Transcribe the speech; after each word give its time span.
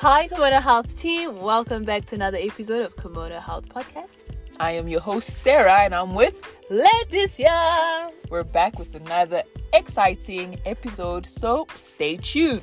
Hi, 0.00 0.28
Komodo 0.28 0.62
Health 0.62 0.98
team. 0.98 1.42
Welcome 1.42 1.84
back 1.84 2.06
to 2.06 2.14
another 2.14 2.38
episode 2.40 2.82
of 2.84 2.96
Komodo 2.96 3.38
Health 3.38 3.68
Podcast. 3.68 4.34
I 4.58 4.70
am 4.70 4.88
your 4.88 5.02
host, 5.02 5.28
Sarah, 5.42 5.82
and 5.82 5.94
I'm 5.94 6.14
with 6.14 6.40
Leticia. 6.70 8.10
We're 8.30 8.44
back 8.44 8.78
with 8.78 8.94
another 8.94 9.42
exciting 9.74 10.58
episode, 10.64 11.26
so 11.26 11.66
stay 11.74 12.16
tuned. 12.16 12.62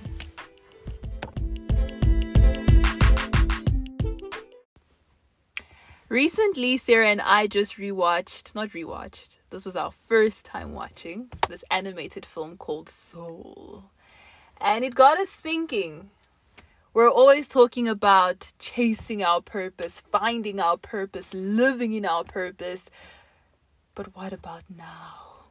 Recently, 6.10 6.76
Sarah 6.78 7.10
and 7.10 7.22
I 7.22 7.46
just 7.46 7.78
rewatched, 7.78 8.56
not 8.56 8.70
rewatched, 8.70 9.38
this 9.52 9.64
was 9.64 9.76
our 9.76 9.92
first 9.92 10.44
time 10.44 10.74
watching 10.74 11.30
this 11.48 11.64
animated 11.70 12.26
film 12.26 12.58
called 12.58 12.90
Soul. 12.90 13.92
And 14.60 14.84
it 14.84 14.96
got 14.96 15.20
us 15.20 15.36
thinking. 15.36 16.10
We're 16.98 17.12
always 17.12 17.48
talking 17.48 17.88
about 17.88 18.54
chasing 18.58 19.24
our 19.24 19.40
purpose, 19.40 20.02
finding 20.12 20.60
our 20.60 20.78
purpose, 20.78 21.32
living 21.32 21.94
in 21.94 22.08
our 22.08 22.24
purpose. 22.24 22.90
But 23.94 24.16
what 24.16 24.34
about 24.34 24.64
now? 24.68 25.44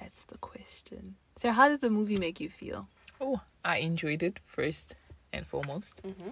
That's 0.00 0.24
the 0.24 0.38
question. 0.38 1.16
Sarah, 1.36 1.52
how 1.52 1.68
did 1.68 1.82
the 1.82 1.90
movie 1.90 2.16
make 2.16 2.40
you 2.40 2.48
feel? 2.48 2.88
Oh, 3.20 3.42
I 3.62 3.80
enjoyed 3.80 4.22
it 4.22 4.40
first 4.46 4.94
and 5.30 5.46
foremost. 5.46 6.00
Mm-hmm. 6.02 6.30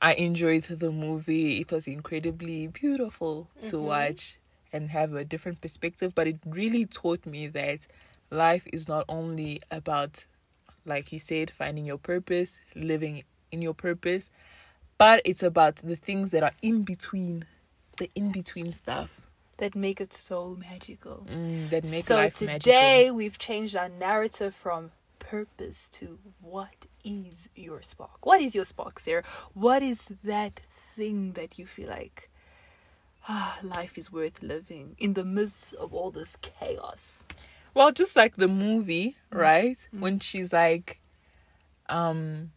I 0.00 0.14
enjoyed 0.14 0.62
the 0.62 0.92
movie. 0.92 1.58
It 1.60 1.72
was 1.72 1.88
incredibly 1.88 2.68
beautiful 2.68 3.48
to 3.64 3.74
mm-hmm. 3.74 3.86
watch 3.86 4.38
and 4.72 4.90
have 4.90 5.14
a 5.14 5.24
different 5.24 5.60
perspective, 5.60 6.14
but 6.14 6.28
it 6.28 6.38
really 6.46 6.86
taught 6.86 7.26
me 7.26 7.48
that 7.48 7.88
life 8.30 8.68
is 8.72 8.86
not 8.86 9.04
only 9.08 9.60
about, 9.68 10.26
like 10.84 11.10
you 11.10 11.18
said, 11.18 11.50
finding 11.50 11.86
your 11.86 11.98
purpose, 11.98 12.60
living 12.76 13.24
in 13.52 13.62
your 13.62 13.74
purpose, 13.74 14.30
but 14.98 15.20
it's 15.24 15.42
about 15.42 15.76
the 15.76 15.96
things 15.96 16.30
that 16.32 16.42
are 16.42 16.52
in 16.62 16.82
between, 16.82 17.44
the 17.98 18.10
in 18.14 18.30
between 18.32 18.72
stuff 18.72 19.10
That 19.58 19.74
make 19.74 20.00
it 20.00 20.12
so 20.12 20.56
magical. 20.58 21.26
mm, 21.30 21.70
that 21.70 21.84
make 21.90 22.04
so 22.04 22.16
life 22.16 22.34
today 22.38 23.04
magical. 23.04 23.16
we've 23.16 23.38
changed 23.38 23.74
our 23.76 23.88
narrative 23.88 24.54
from 24.54 24.90
purpose 25.18 25.88
to 25.90 26.18
what 26.40 26.86
is 27.04 27.48
your 27.56 27.82
spark? 27.82 28.24
What 28.26 28.40
is 28.40 28.54
your 28.54 28.64
spark, 28.64 29.00
Sarah? 29.00 29.24
What 29.54 29.82
is 29.82 30.08
that 30.24 30.60
thing 30.94 31.32
that 31.32 31.58
you 31.58 31.66
feel 31.66 31.88
like 31.88 32.28
ah, 33.28 33.58
life 33.62 33.98
is 33.98 34.12
worth 34.12 34.42
living 34.42 34.94
in 34.98 35.14
the 35.14 35.24
midst 35.24 35.74
of 35.74 35.92
all 35.92 36.10
this 36.10 36.36
chaos? 36.42 37.24
Well, 37.74 37.92
just 37.92 38.14
like 38.16 38.36
the 38.36 38.48
movie, 38.48 39.16
Mm. 39.32 39.38
right? 39.38 39.88
When 39.90 40.20
she's 40.20 40.52
like, 40.52 41.00
um, 41.88 42.52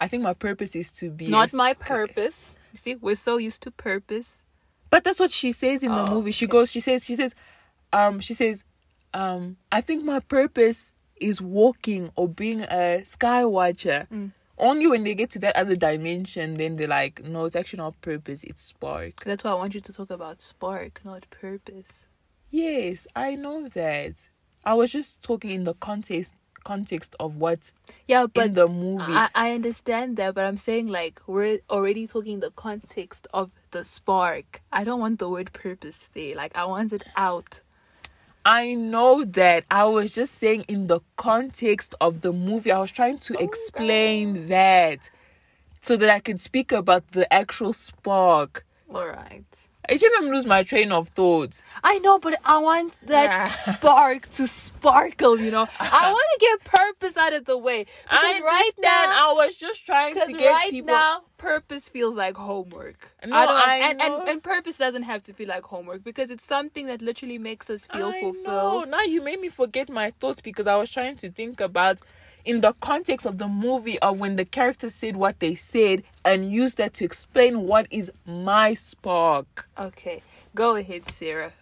I 0.00 0.08
think 0.08 0.22
my 0.22 0.34
purpose 0.34 0.76
is 0.76 0.90
to 0.92 1.10
be 1.10 1.26
a 1.26 1.30
Not 1.30 1.52
my 1.52 1.74
purpose. 1.74 2.54
You 2.72 2.78
see, 2.78 2.94
we're 2.96 3.14
so 3.14 3.38
used 3.38 3.62
to 3.62 3.70
purpose. 3.70 4.42
But 4.90 5.04
that's 5.04 5.18
what 5.18 5.32
she 5.32 5.52
says 5.52 5.82
in 5.82 5.90
the 5.90 6.04
Oh, 6.08 6.14
movie. 6.14 6.30
She 6.30 6.46
goes, 6.46 6.70
she 6.70 6.80
says, 6.80 7.04
she 7.04 7.16
says, 7.16 7.34
um, 7.92 8.20
she 8.20 8.34
says, 8.34 8.64
um, 9.14 9.56
I 9.72 9.80
think 9.80 10.04
my 10.04 10.20
purpose 10.20 10.92
is 11.16 11.40
walking 11.40 12.10
or 12.14 12.28
being 12.28 12.60
a 12.60 13.04
sky 13.04 13.44
watcher. 13.44 14.06
Mm. 14.12 14.32
Only 14.58 14.86
when 14.86 15.04
they 15.04 15.14
get 15.14 15.30
to 15.30 15.38
that 15.40 15.56
other 15.56 15.76
dimension, 15.76 16.54
then 16.54 16.76
they're 16.76 16.88
like, 16.88 17.22
no, 17.24 17.44
it's 17.44 17.56
actually 17.56 17.78
not 17.78 18.00
purpose, 18.00 18.42
it's 18.44 18.62
spark. 18.62 19.24
That's 19.24 19.44
why 19.44 19.50
I 19.50 19.54
want 19.54 19.74
you 19.74 19.80
to 19.80 19.92
talk 19.92 20.10
about 20.10 20.40
spark, 20.40 21.00
not 21.04 21.26
purpose. 21.30 22.06
Yes, 22.48 23.06
I 23.14 23.34
know 23.34 23.68
that. 23.68 24.14
I 24.64 24.74
was 24.74 24.92
just 24.92 25.22
talking 25.22 25.50
in 25.50 25.64
the 25.64 25.74
context 25.74 26.34
context 26.72 27.14
of 27.20 27.36
what 27.36 27.60
Yeah, 28.08 28.26
but 28.26 28.48
in 28.48 28.54
the 28.54 28.68
movie. 28.68 29.12
I, 29.24 29.28
I 29.34 29.46
understand 29.52 30.16
that, 30.18 30.34
but 30.34 30.44
I'm 30.44 30.60
saying 30.68 30.88
like 30.88 31.20
we're 31.26 31.60
already 31.70 32.04
talking 32.06 32.40
the 32.40 32.50
context 32.50 33.28
of 33.32 33.50
the 33.70 33.84
spark. 33.84 34.60
I 34.72 34.82
don't 34.82 35.00
want 35.04 35.18
the 35.20 35.28
word 35.28 35.52
purpose 35.52 36.10
there. 36.12 36.34
Like 36.34 36.52
I 36.56 36.64
want 36.64 36.92
it 36.92 37.04
out. 37.16 37.60
I 38.44 38.74
know 38.74 39.24
that. 39.24 39.64
I 39.70 39.84
was 39.96 40.12
just 40.12 40.34
saying 40.34 40.64
in 40.68 40.86
the 40.86 41.00
context 41.16 41.94
of 42.00 42.20
the 42.20 42.32
movie, 42.32 42.72
I 42.72 42.78
was 42.78 42.92
trying 42.92 43.18
to 43.26 43.34
oh 43.34 43.44
explain 43.46 44.48
that 44.48 45.10
so 45.80 45.96
that 45.96 46.10
I 46.10 46.20
could 46.26 46.40
speak 46.40 46.72
about 46.72 47.12
the 47.12 47.32
actual 47.32 47.72
spark. 47.72 48.64
All 48.92 49.06
right. 49.06 49.50
I 49.88 49.96
shouldn't 49.96 50.22
even 50.22 50.34
lose 50.34 50.46
my 50.46 50.62
train 50.62 50.92
of 50.92 51.08
thought. 51.08 51.62
I 51.82 51.98
know, 51.98 52.18
but 52.18 52.40
I 52.44 52.58
want 52.58 52.94
that 53.06 53.76
spark 53.78 54.28
to 54.30 54.46
sparkle. 54.46 55.38
You 55.38 55.50
know, 55.50 55.68
I 55.78 56.12
want 56.12 56.26
to 56.34 56.46
get 56.46 56.64
purpose 56.64 57.16
out 57.16 57.32
of 57.32 57.44
the 57.44 57.58
way 57.58 57.86
because 58.02 58.36
I 58.36 58.40
right 58.40 58.72
now, 58.78 59.30
I 59.30 59.32
was 59.32 59.56
just 59.56 59.86
trying 59.86 60.14
to 60.14 60.32
get 60.32 60.50
right 60.50 60.70
people. 60.70 60.94
now, 60.94 61.22
purpose 61.38 61.88
feels 61.88 62.16
like 62.16 62.36
homework. 62.36 63.12
No, 63.24 63.36
I 63.36 63.46
don't, 63.46 63.56
I 63.56 63.76
and, 63.90 64.02
and 64.02 64.28
and 64.28 64.42
purpose 64.42 64.78
doesn't 64.78 65.04
have 65.04 65.22
to 65.24 65.32
feel 65.32 65.48
like 65.48 65.64
homework 65.64 66.02
because 66.02 66.30
it's 66.30 66.44
something 66.44 66.86
that 66.86 67.02
literally 67.02 67.38
makes 67.38 67.70
us 67.70 67.86
feel 67.86 68.08
I 68.08 68.20
fulfilled. 68.20 68.88
know. 68.88 68.98
Now 68.98 69.02
you 69.02 69.22
made 69.22 69.40
me 69.40 69.48
forget 69.48 69.88
my 69.88 70.10
thoughts 70.10 70.40
because 70.40 70.66
I 70.66 70.76
was 70.76 70.90
trying 70.90 71.16
to 71.18 71.30
think 71.30 71.60
about 71.60 71.98
in 72.46 72.60
the 72.60 72.72
context 72.74 73.26
of 73.26 73.38
the 73.38 73.48
movie 73.48 73.98
of 73.98 74.20
when 74.20 74.36
the 74.36 74.44
characters 74.44 74.94
said 74.94 75.16
what 75.16 75.40
they 75.40 75.56
said 75.56 76.04
and 76.24 76.50
used 76.50 76.78
that 76.78 76.94
to 76.94 77.04
explain 77.04 77.62
what 77.62 77.86
is 77.90 78.10
my 78.24 78.72
spark. 78.72 79.68
Okay, 79.78 80.22
go 80.54 80.76
ahead, 80.76 81.10
Sarah. 81.10 81.52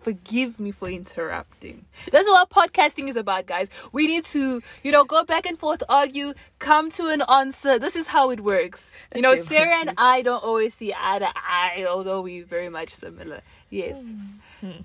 Forgive 0.00 0.58
me 0.58 0.72
for 0.72 0.88
interrupting. 0.90 1.84
That's 2.10 2.28
what 2.28 2.50
podcasting 2.50 3.08
is 3.08 3.14
about, 3.14 3.46
guys. 3.46 3.68
We 3.92 4.08
need 4.08 4.24
to, 4.26 4.60
you 4.82 4.90
know, 4.90 5.04
go 5.04 5.22
back 5.22 5.46
and 5.46 5.56
forth, 5.56 5.80
argue, 5.88 6.34
come 6.58 6.90
to 6.90 7.06
an 7.06 7.22
answer. 7.28 7.78
This 7.78 7.94
is 7.94 8.08
how 8.08 8.30
it 8.30 8.40
works. 8.40 8.96
You 9.14 9.22
know, 9.22 9.36
Sarah 9.36 9.76
and 9.78 9.94
I 9.96 10.22
don't 10.22 10.42
always 10.42 10.74
see 10.74 10.92
eye 10.92 11.20
to 11.20 11.28
eye, 11.36 11.86
although 11.88 12.20
we're 12.20 12.44
very 12.44 12.68
much 12.68 12.88
similar. 12.88 13.42
Yes. 13.70 14.02
Hmm. 14.02 14.66
Hmm. 14.66 14.80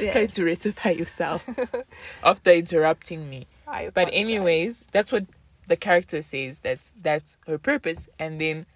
Yeah. 0.00 0.12
Try 0.12 0.26
to 0.26 0.44
rectify 0.44 0.90
yourself 0.90 1.48
after 2.24 2.50
interrupting 2.50 3.30
me. 3.30 3.46
I 3.68 3.90
But 3.92 4.08
anyways, 4.12 4.86
that's 4.92 5.12
what 5.12 5.26
the 5.66 5.76
character 5.76 6.22
says. 6.22 6.58
That's 6.60 6.92
that's 7.00 7.36
her 7.46 7.58
purpose, 7.58 8.08
and 8.18 8.40
then 8.40 8.66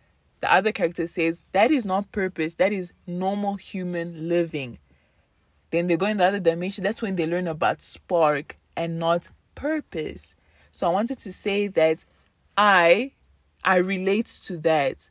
the 0.41 0.53
other 0.53 0.73
character 0.73 1.07
says 1.07 1.41
that 1.53 1.71
is 1.71 1.85
not 1.85 2.13
purpose. 2.13 2.55
That 2.55 2.73
is 2.73 2.93
normal 3.07 3.55
human 3.55 4.29
living. 4.29 4.79
Then 5.71 5.87
they 5.87 5.97
go 5.97 6.07
in 6.07 6.19
the 6.19 6.27
other 6.27 6.41
dimension. 6.41 6.85
That's 6.85 7.01
when 7.01 7.17
they 7.17 7.27
learn 7.27 7.49
about 7.49 7.81
spark 7.81 8.57
and 8.77 8.99
not 8.99 9.31
purpose. 9.55 10.35
So 10.71 10.87
I 10.87 10.91
wanted 10.91 11.19
to 11.21 11.33
say 11.33 11.67
that 11.69 12.05
I 12.57 13.13
I 13.65 13.77
relate 13.77 14.27
to 14.45 14.57
that 14.59 15.09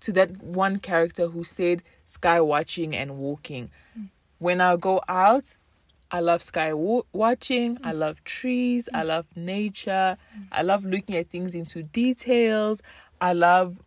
to 0.00 0.12
that 0.12 0.42
one 0.42 0.78
character 0.78 1.28
who 1.28 1.44
said 1.44 1.82
sky 2.04 2.40
watching 2.40 2.94
and 2.94 3.16
walking. 3.16 3.70
Hmm. 3.94 4.04
When 4.38 4.60
I 4.60 4.76
go 4.76 5.00
out, 5.08 5.56
I 6.10 6.20
love 6.20 6.42
sky 6.42 6.72
wa- 6.72 7.02
watching. 7.12 7.78
I 7.82 7.92
love 7.92 8.22
trees. 8.24 8.88
I 8.94 9.02
love 9.02 9.26
nature. 9.34 10.16
I 10.52 10.62
love 10.62 10.84
looking 10.84 11.16
at 11.16 11.28
things 11.30 11.54
into 11.54 11.82
details. 11.82 12.80
I 13.20 13.32
love 13.32 13.78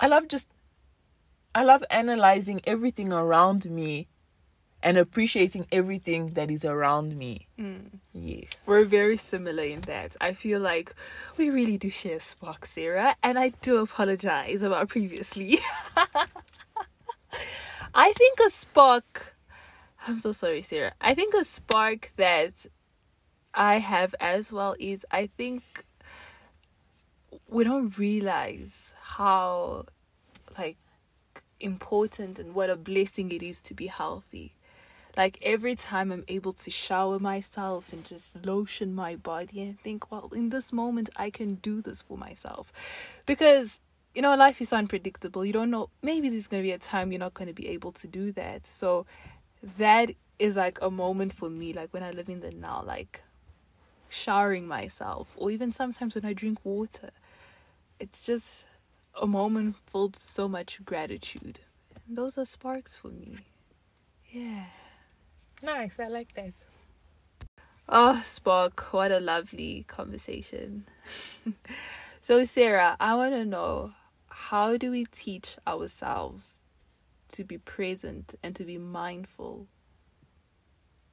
I 0.00 0.06
love 0.08 0.28
just 0.28 0.48
I 1.54 1.62
love 1.62 1.84
analyzing 1.88 2.60
everything 2.66 3.12
around 3.12 3.64
me 3.70 4.08
and 4.82 4.98
appreciating 4.98 5.66
everything 5.72 6.30
that 6.30 6.50
is 6.50 6.64
around 6.64 7.16
me. 7.16 7.46
Mm. 7.58 8.00
Yes. 8.12 8.50
We're 8.66 8.84
very 8.84 9.16
similar 9.16 9.62
in 9.62 9.80
that. 9.82 10.16
I 10.20 10.32
feel 10.34 10.60
like 10.60 10.94
we 11.38 11.48
really 11.48 11.78
do 11.78 11.88
share 11.90 12.20
spark, 12.20 12.66
Sarah, 12.66 13.16
and 13.22 13.38
I 13.38 13.50
do 13.62 13.78
apologize 13.78 14.62
about 14.62 14.88
previously. 14.88 15.58
I 17.94 18.12
think 18.12 18.40
a 18.44 18.50
spark. 18.50 19.33
I'm 20.06 20.18
so 20.18 20.32
sorry, 20.32 20.62
Sarah. 20.62 20.92
I 21.00 21.14
think 21.14 21.34
a 21.34 21.44
spark 21.44 22.12
that 22.16 22.66
I 23.54 23.78
have 23.78 24.14
as 24.20 24.52
well 24.52 24.76
is 24.78 25.06
I 25.10 25.28
think 25.38 25.62
we 27.48 27.64
don't 27.64 27.96
realize 27.96 28.92
how 29.00 29.86
like 30.58 30.76
important 31.58 32.38
and 32.38 32.54
what 32.54 32.68
a 32.68 32.76
blessing 32.76 33.32
it 33.32 33.42
is 33.42 33.60
to 33.62 33.74
be 33.74 33.86
healthy. 33.86 34.54
Like 35.16 35.38
every 35.42 35.74
time 35.74 36.12
I'm 36.12 36.24
able 36.28 36.52
to 36.52 36.70
shower 36.70 37.18
myself 37.18 37.92
and 37.92 38.04
just 38.04 38.44
lotion 38.44 38.94
my 38.94 39.14
body 39.14 39.62
and 39.62 39.78
think, 39.78 40.10
well, 40.10 40.30
in 40.34 40.50
this 40.50 40.72
moment 40.72 41.08
I 41.16 41.30
can 41.30 41.54
do 41.56 41.80
this 41.80 42.02
for 42.02 42.18
myself. 42.18 42.72
Because 43.24 43.80
you 44.14 44.22
know, 44.22 44.36
life 44.36 44.60
is 44.60 44.72
unpredictable. 44.72 45.44
You 45.44 45.52
don't 45.52 45.70
know 45.70 45.88
maybe 46.02 46.28
there's 46.28 46.46
gonna 46.46 46.62
be 46.62 46.72
a 46.72 46.78
time 46.78 47.10
you're 47.10 47.18
not 47.18 47.34
gonna 47.34 47.52
be 47.52 47.68
able 47.68 47.92
to 47.92 48.06
do 48.06 48.32
that. 48.32 48.66
So 48.66 49.06
that 49.78 50.12
is 50.38 50.56
like 50.56 50.78
a 50.82 50.90
moment 50.90 51.32
for 51.32 51.48
me, 51.48 51.72
like 51.72 51.92
when 51.92 52.02
I 52.02 52.10
live 52.10 52.28
in 52.28 52.40
the 52.40 52.50
now, 52.50 52.82
like 52.84 53.22
showering 54.08 54.66
myself, 54.66 55.34
or 55.36 55.50
even 55.50 55.70
sometimes 55.70 56.14
when 56.14 56.24
I 56.24 56.32
drink 56.32 56.58
water. 56.64 57.10
It's 57.98 58.24
just 58.24 58.66
a 59.20 59.26
moment 59.26 59.76
filled 59.86 60.14
with 60.14 60.22
so 60.22 60.48
much 60.48 60.84
gratitude. 60.84 61.60
And 62.06 62.16
those 62.16 62.36
are 62.36 62.44
sparks 62.44 62.96
for 62.96 63.08
me. 63.08 63.38
Yeah. 64.30 64.64
Nice. 65.62 65.98
I 65.98 66.08
like 66.08 66.34
that. 66.34 66.52
Oh, 67.88 68.20
Spark, 68.24 68.92
what 68.92 69.12
a 69.12 69.20
lovely 69.20 69.84
conversation. 69.88 70.86
so, 72.20 72.44
Sarah, 72.44 72.96
I 72.98 73.14
want 73.14 73.34
to 73.34 73.44
know 73.44 73.92
how 74.28 74.76
do 74.76 74.90
we 74.90 75.04
teach 75.04 75.56
ourselves 75.66 76.62
to 77.28 77.44
be 77.44 77.58
present 77.58 78.34
and 78.42 78.54
to 78.56 78.64
be 78.64 78.78
mindful 78.78 79.66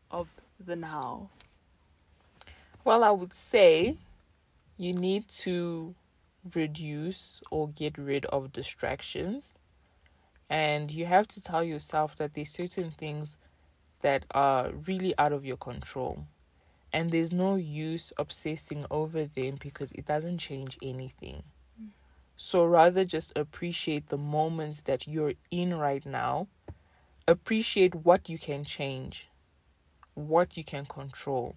of 0.09 0.27
the 0.59 0.75
now? 0.75 1.29
Well, 2.83 3.03
I 3.03 3.11
would 3.11 3.33
say 3.33 3.97
you 4.77 4.93
need 4.93 5.27
to 5.27 5.95
reduce 6.55 7.41
or 7.51 7.69
get 7.69 7.97
rid 7.97 8.25
of 8.25 8.51
distractions. 8.51 9.55
And 10.49 10.91
you 10.91 11.05
have 11.05 11.27
to 11.29 11.41
tell 11.41 11.63
yourself 11.63 12.15
that 12.17 12.33
there's 12.33 12.49
certain 12.49 12.91
things 12.91 13.37
that 14.01 14.25
are 14.31 14.71
really 14.71 15.13
out 15.17 15.31
of 15.31 15.45
your 15.45 15.57
control. 15.57 16.25
And 16.91 17.11
there's 17.11 17.31
no 17.31 17.55
use 17.55 18.11
obsessing 18.17 18.85
over 18.91 19.25
them 19.25 19.57
because 19.61 19.91
it 19.93 20.05
doesn't 20.05 20.39
change 20.39 20.77
anything. 20.81 21.43
So 22.43 22.65
rather 22.65 23.05
just 23.05 23.37
appreciate 23.37 24.09
the 24.09 24.17
moments 24.17 24.81
that 24.81 25.07
you're 25.07 25.33
in 25.51 25.75
right 25.75 26.03
now. 26.03 26.47
Appreciate 27.27 27.93
what 27.93 28.29
you 28.29 28.39
can 28.39 28.63
change, 28.63 29.27
what 30.15 30.57
you 30.57 30.63
can 30.63 30.87
control, 30.87 31.55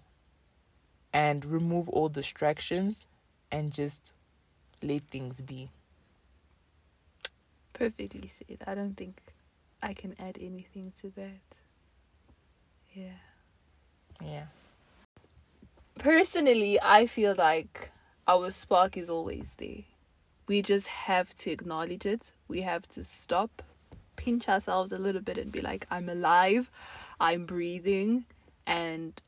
and 1.11 1.43
remove 1.43 1.89
all 1.89 2.07
distractions 2.07 3.07
and 3.51 3.73
just 3.73 4.13
let 4.83 5.01
things 5.09 5.41
be. 5.41 5.71
Perfectly 7.73 8.27
said. 8.27 8.59
I 8.67 8.75
don't 8.75 8.95
think 8.95 9.17
I 9.81 9.95
can 9.95 10.15
add 10.19 10.37
anything 10.39 10.93
to 11.01 11.09
that. 11.15 11.57
Yeah. 12.93 13.21
Yeah. 14.21 14.45
Personally, 15.97 16.79
I 16.79 17.07
feel 17.07 17.33
like 17.35 17.89
our 18.27 18.51
spark 18.51 18.97
is 18.97 19.09
always 19.09 19.55
there. 19.57 19.94
We 20.47 20.61
just 20.61 20.87
have 20.87 21.29
to 21.35 21.51
acknowledge 21.51 22.05
it. 22.05 22.33
We 22.47 22.61
have 22.61 22.87
to 22.89 23.03
stop, 23.03 23.63
pinch 24.15 24.47
ourselves 24.47 24.91
a 24.91 24.99
little 24.99 25.21
bit, 25.21 25.37
and 25.37 25.51
be 25.51 25.61
like, 25.61 25.87
I'm 25.89 26.07
alive, 26.07 26.69
I'm 27.19 27.45
breathing, 27.45 28.25
and 28.67 29.21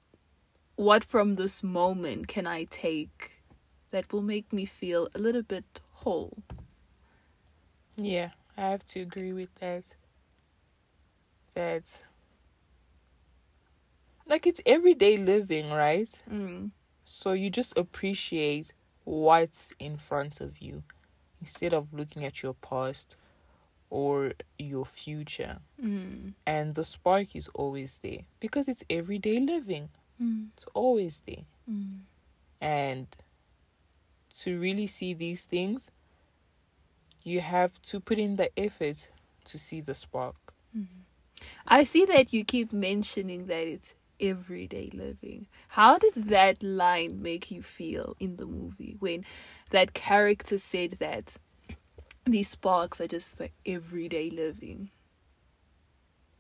what 0.75 1.03
from 1.03 1.35
this 1.35 1.63
moment 1.63 2.27
can 2.27 2.45
I 2.45 2.65
take 2.65 3.41
that 3.89 4.11
will 4.13 4.21
make 4.21 4.53
me 4.53 4.65
feel 4.65 5.07
a 5.15 5.19
little 5.19 5.41
bit 5.41 5.81
whole? 5.91 6.37
Yeah, 7.95 8.29
I 8.55 8.61
have 8.61 8.85
to 8.87 9.01
agree 9.01 9.33
with 9.33 9.53
that. 9.55 9.83
That 11.55 12.03
like 14.27 14.45
it's 14.45 14.61
everyday 14.65 15.17
living, 15.17 15.71
right? 15.71 16.09
Mm. 16.29 16.71
So 17.03 17.31
you 17.31 17.49
just 17.49 17.75
appreciate 17.75 18.73
what's 19.03 19.73
in 19.79 19.97
front 19.97 20.41
of 20.41 20.61
you 20.61 20.83
instead 21.41 21.73
of 21.73 21.93
looking 21.93 22.25
at 22.25 22.43
your 22.43 22.53
past 22.53 23.15
or 23.89 24.33
your 24.57 24.85
future. 24.85 25.59
Mm. 25.83 26.33
And 26.45 26.75
the 26.75 26.83
spark 26.83 27.35
is 27.35 27.49
always 27.53 27.99
there 28.01 28.21
because 28.39 28.67
it's 28.67 28.83
everyday 28.89 29.39
living. 29.39 29.89
Mm. 30.21 30.47
It's 30.55 30.65
always 30.73 31.21
there. 31.27 31.45
Mm. 31.69 31.99
And 32.59 33.07
to 34.39 34.59
really 34.59 34.87
see 34.87 35.13
these 35.13 35.45
things, 35.45 35.89
you 37.23 37.41
have 37.41 37.81
to 37.83 37.99
put 37.99 38.17
in 38.19 38.35
the 38.35 38.49
effort 38.57 39.09
to 39.45 39.57
see 39.57 39.81
the 39.81 39.93
spark. 39.93 40.35
I 41.67 41.83
see 41.83 42.05
that 42.05 42.33
you 42.33 42.45
keep 42.45 42.71
mentioning 42.71 43.47
that 43.47 43.67
it's 43.67 43.95
everyday 44.19 44.89
living. 44.93 45.47
How 45.69 45.97
did 45.97 46.13
that 46.15 46.63
line 46.63 47.21
make 47.21 47.51
you 47.51 47.61
feel 47.61 48.15
in 48.19 48.37
the 48.37 48.45
movie 48.45 48.95
when 48.99 49.25
that 49.71 49.93
character 49.93 50.57
said 50.57 50.91
that 50.99 51.37
these 52.25 52.49
sparks 52.49 52.99
are 53.01 53.07
just 53.07 53.37
the 53.37 53.49
everyday 53.65 54.29
living? 54.29 54.89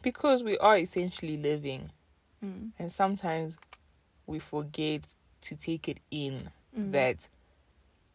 Because 0.01 0.43
we 0.43 0.57
are 0.57 0.77
essentially 0.77 1.37
living, 1.37 1.91
Mm. 2.43 2.71
and 2.77 2.91
sometimes 2.91 3.57
we 4.27 4.39
forget 4.39 5.15
to 5.41 5.55
take 5.55 5.87
it 5.89 5.99
in 6.11 6.51
Mm. 6.75 6.91
that 6.91 7.27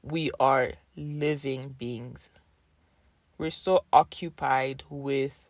we 0.03 0.31
are 0.39 0.73
living 0.97 1.71
beings. 1.71 2.31
We're 3.39 3.51
so 3.51 3.85
occupied 3.93 4.85
with 4.89 5.49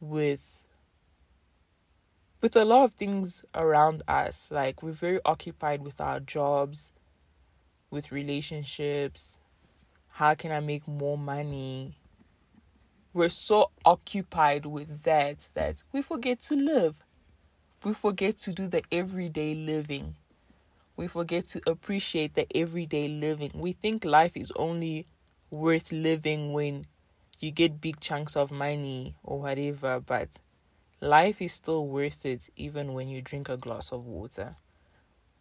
with 0.00 0.57
with 2.40 2.56
a 2.56 2.64
lot 2.64 2.84
of 2.84 2.94
things 2.94 3.44
around 3.54 4.02
us. 4.06 4.50
Like 4.50 4.82
we're 4.82 4.92
very 4.92 5.20
occupied 5.24 5.82
with 5.82 6.00
our 6.00 6.20
jobs, 6.20 6.92
with 7.90 8.12
relationships. 8.12 9.38
How 10.12 10.34
can 10.34 10.52
I 10.52 10.60
make 10.60 10.86
more 10.86 11.18
money? 11.18 11.98
We're 13.12 13.28
so 13.28 13.70
occupied 13.84 14.66
with 14.66 15.02
that 15.02 15.48
that 15.54 15.82
we 15.92 16.02
forget 16.02 16.40
to 16.42 16.54
live. 16.54 17.04
We 17.84 17.94
forget 17.94 18.38
to 18.40 18.52
do 18.52 18.66
the 18.66 18.82
everyday 18.90 19.54
living. 19.54 20.16
We 20.96 21.06
forget 21.06 21.46
to 21.48 21.62
appreciate 21.66 22.34
the 22.34 22.46
everyday 22.56 23.08
living. 23.08 23.52
We 23.54 23.72
think 23.72 24.04
life 24.04 24.36
is 24.36 24.52
only 24.56 25.06
worth 25.50 25.92
living 25.92 26.52
when 26.52 26.84
you 27.38 27.52
get 27.52 27.80
big 27.80 28.00
chunks 28.00 28.36
of 28.36 28.50
money 28.50 29.14
or 29.22 29.40
whatever, 29.40 30.00
but 30.00 30.28
life 31.00 31.40
is 31.40 31.52
still 31.52 31.86
worth 31.86 32.26
it 32.26 32.50
even 32.56 32.92
when 32.92 33.08
you 33.08 33.20
drink 33.22 33.48
a 33.48 33.56
glass 33.56 33.92
of 33.92 34.04
water. 34.06 34.56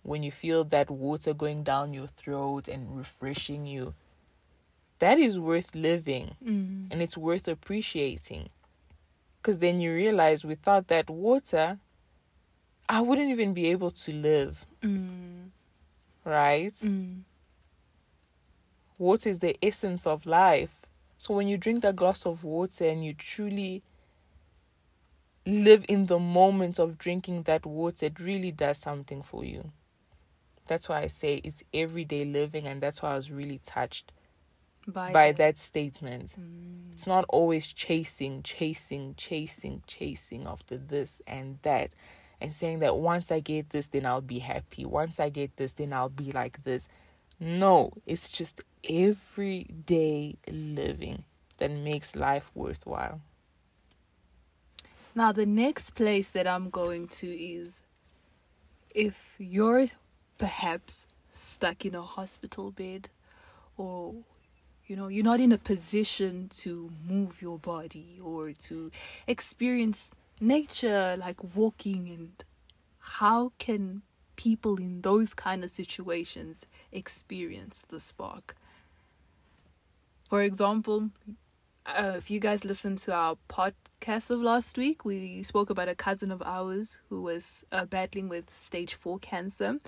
When 0.03 0.23
you 0.23 0.31
feel 0.31 0.63
that 0.65 0.89
water 0.89 1.33
going 1.33 1.63
down 1.63 1.93
your 1.93 2.07
throat 2.07 2.67
and 2.67 2.95
refreshing 2.95 3.65
you, 3.65 3.93
that 4.99 5.19
is 5.19 5.37
worth 5.37 5.75
living 5.75 6.35
Mm. 6.43 6.87
and 6.91 7.01
it's 7.01 7.17
worth 7.17 7.47
appreciating. 7.47 8.49
Because 9.41 9.59
then 9.59 9.79
you 9.79 9.93
realize 9.93 10.43
without 10.45 10.87
that 10.87 11.09
water, 11.09 11.79
I 12.89 13.01
wouldn't 13.01 13.29
even 13.29 13.53
be 13.53 13.67
able 13.67 13.91
to 13.91 14.11
live, 14.13 14.65
Mm. 14.81 15.49
right? 16.23 16.73
Mm. 16.75 17.23
Water 18.97 19.29
is 19.29 19.39
the 19.39 19.57
essence 19.61 20.07
of 20.07 20.25
life. 20.25 20.81
So 21.19 21.33
when 21.35 21.47
you 21.47 21.57
drink 21.57 21.81
that 21.81 21.95
glass 21.95 22.25
of 22.25 22.43
water 22.43 22.85
and 22.85 23.03
you 23.05 23.13
truly 23.13 23.83
live 25.47 25.85
in 25.87 26.07
the 26.07 26.19
moment 26.19 26.77
of 26.79 26.97
drinking 26.97 27.43
that 27.43 27.65
water, 27.65 28.07
it 28.07 28.19
really 28.19 28.51
does 28.51 28.77
something 28.77 29.21
for 29.23 29.43
you. 29.45 29.71
That's 30.67 30.89
why 30.89 31.01
I 31.01 31.07
say 31.07 31.35
it's 31.43 31.63
everyday 31.73 32.25
living, 32.25 32.67
and 32.67 32.81
that's 32.81 33.01
why 33.01 33.11
I 33.11 33.15
was 33.15 33.31
really 33.31 33.59
touched 33.63 34.11
By, 34.85 35.13
by 35.13 35.31
that. 35.31 35.37
that 35.37 35.57
statement. 35.57 36.35
Mm. 36.39 36.91
It's 36.93 37.07
not 37.07 37.25
always 37.29 37.67
chasing, 37.67 38.43
chasing, 38.43 39.13
chasing, 39.15 39.83
chasing 39.87 40.45
after 40.45 40.77
this 40.77 41.21
and 41.25 41.59
that, 41.61 41.91
and 42.41 42.51
saying 42.51 42.79
that 42.79 42.97
once 42.97 43.31
I 43.31 43.39
get 43.39 43.69
this, 43.69 43.87
then 43.87 44.05
I'll 44.05 44.21
be 44.21 44.39
happy. 44.39 44.85
Once 44.85 45.19
I 45.19 45.29
get 45.29 45.55
this, 45.55 45.73
then 45.73 45.93
I'll 45.93 46.09
be 46.09 46.31
like 46.31 46.63
this. 46.63 46.89
No, 47.39 47.93
it's 48.05 48.29
just 48.29 48.61
everyday 48.89 50.35
living 50.49 51.23
that 51.59 51.71
makes 51.71 52.15
life 52.15 52.51
worthwhile. 52.53 53.21
Now, 55.17 55.31
the 55.31 55.47
next 55.47 55.95
place 55.95 56.29
that 56.29 56.45
I'm 56.45 56.69
going 56.69 57.07
to 57.07 57.27
is 57.27 57.81
if 58.91 59.35
you're 59.39 59.87
perhaps 60.37 61.07
stuck 61.31 61.87
in 61.87 61.95
a 61.95 62.03
hospital 62.03 62.69
bed 62.69 63.09
or 63.77 64.13
you 64.85 64.95
know 64.95 65.07
you're 65.07 65.23
not 65.23 65.39
in 65.39 65.51
a 65.51 65.57
position 65.57 66.49
to 66.49 66.91
move 67.03 67.41
your 67.41 67.57
body 67.57 68.19
or 68.23 68.51
to 68.69 68.91
experience 69.25 70.11
nature 70.39 71.17
like 71.17 71.43
walking 71.55 72.09
and 72.09 72.43
how 72.99 73.53
can 73.57 74.03
people 74.35 74.75
in 74.75 75.01
those 75.01 75.33
kind 75.33 75.63
of 75.63 75.71
situations 75.71 76.63
experience 76.91 77.87
the 77.89 77.99
spark? 77.99 78.55
For 80.29 80.43
example 80.43 81.09
uh, 81.87 82.13
if 82.17 82.29
you 82.29 82.39
guys 82.39 82.63
listen 82.63 82.97
to 82.97 83.13
our 83.13 83.35
podcast 83.99 84.31
of 84.31 84.41
last 84.41 84.77
week, 84.77 85.05
we 85.05 85.43
spoke 85.43 85.69
about 85.69 85.87
a 85.87 85.95
cousin 85.95 86.31
of 86.31 86.41
ours 86.43 86.99
who 87.09 87.21
was 87.21 87.63
uh, 87.71 87.85
battling 87.85 88.29
with 88.29 88.49
stage 88.49 88.93
four 88.93 89.19
cancer. 89.19 89.79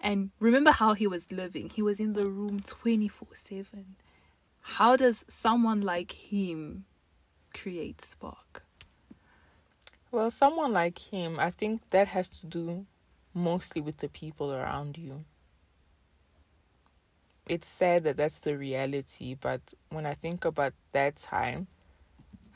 And 0.00 0.30
remember 0.40 0.70
how 0.70 0.94
he 0.94 1.06
was 1.06 1.30
living? 1.30 1.68
He 1.68 1.82
was 1.82 2.00
in 2.00 2.12
the 2.12 2.26
room 2.26 2.60
24 2.60 3.28
7. 3.32 3.96
How 4.60 4.96
does 4.96 5.24
someone 5.28 5.80
like 5.80 6.12
him 6.12 6.84
create 7.54 8.00
spark? 8.00 8.62
Well, 10.10 10.30
someone 10.30 10.72
like 10.72 10.98
him, 10.98 11.38
I 11.38 11.50
think 11.50 11.82
that 11.90 12.08
has 12.08 12.28
to 12.30 12.46
do 12.46 12.86
mostly 13.34 13.80
with 13.80 13.98
the 13.98 14.08
people 14.08 14.52
around 14.52 14.96
you. 14.96 15.24
It's 17.46 17.66
sad 17.66 18.04
that 18.04 18.16
that's 18.18 18.40
the 18.40 18.56
reality, 18.56 19.34
but 19.38 19.60
when 19.88 20.04
I 20.04 20.14
think 20.14 20.44
about 20.44 20.74
that 20.92 21.16
time, 21.16 21.66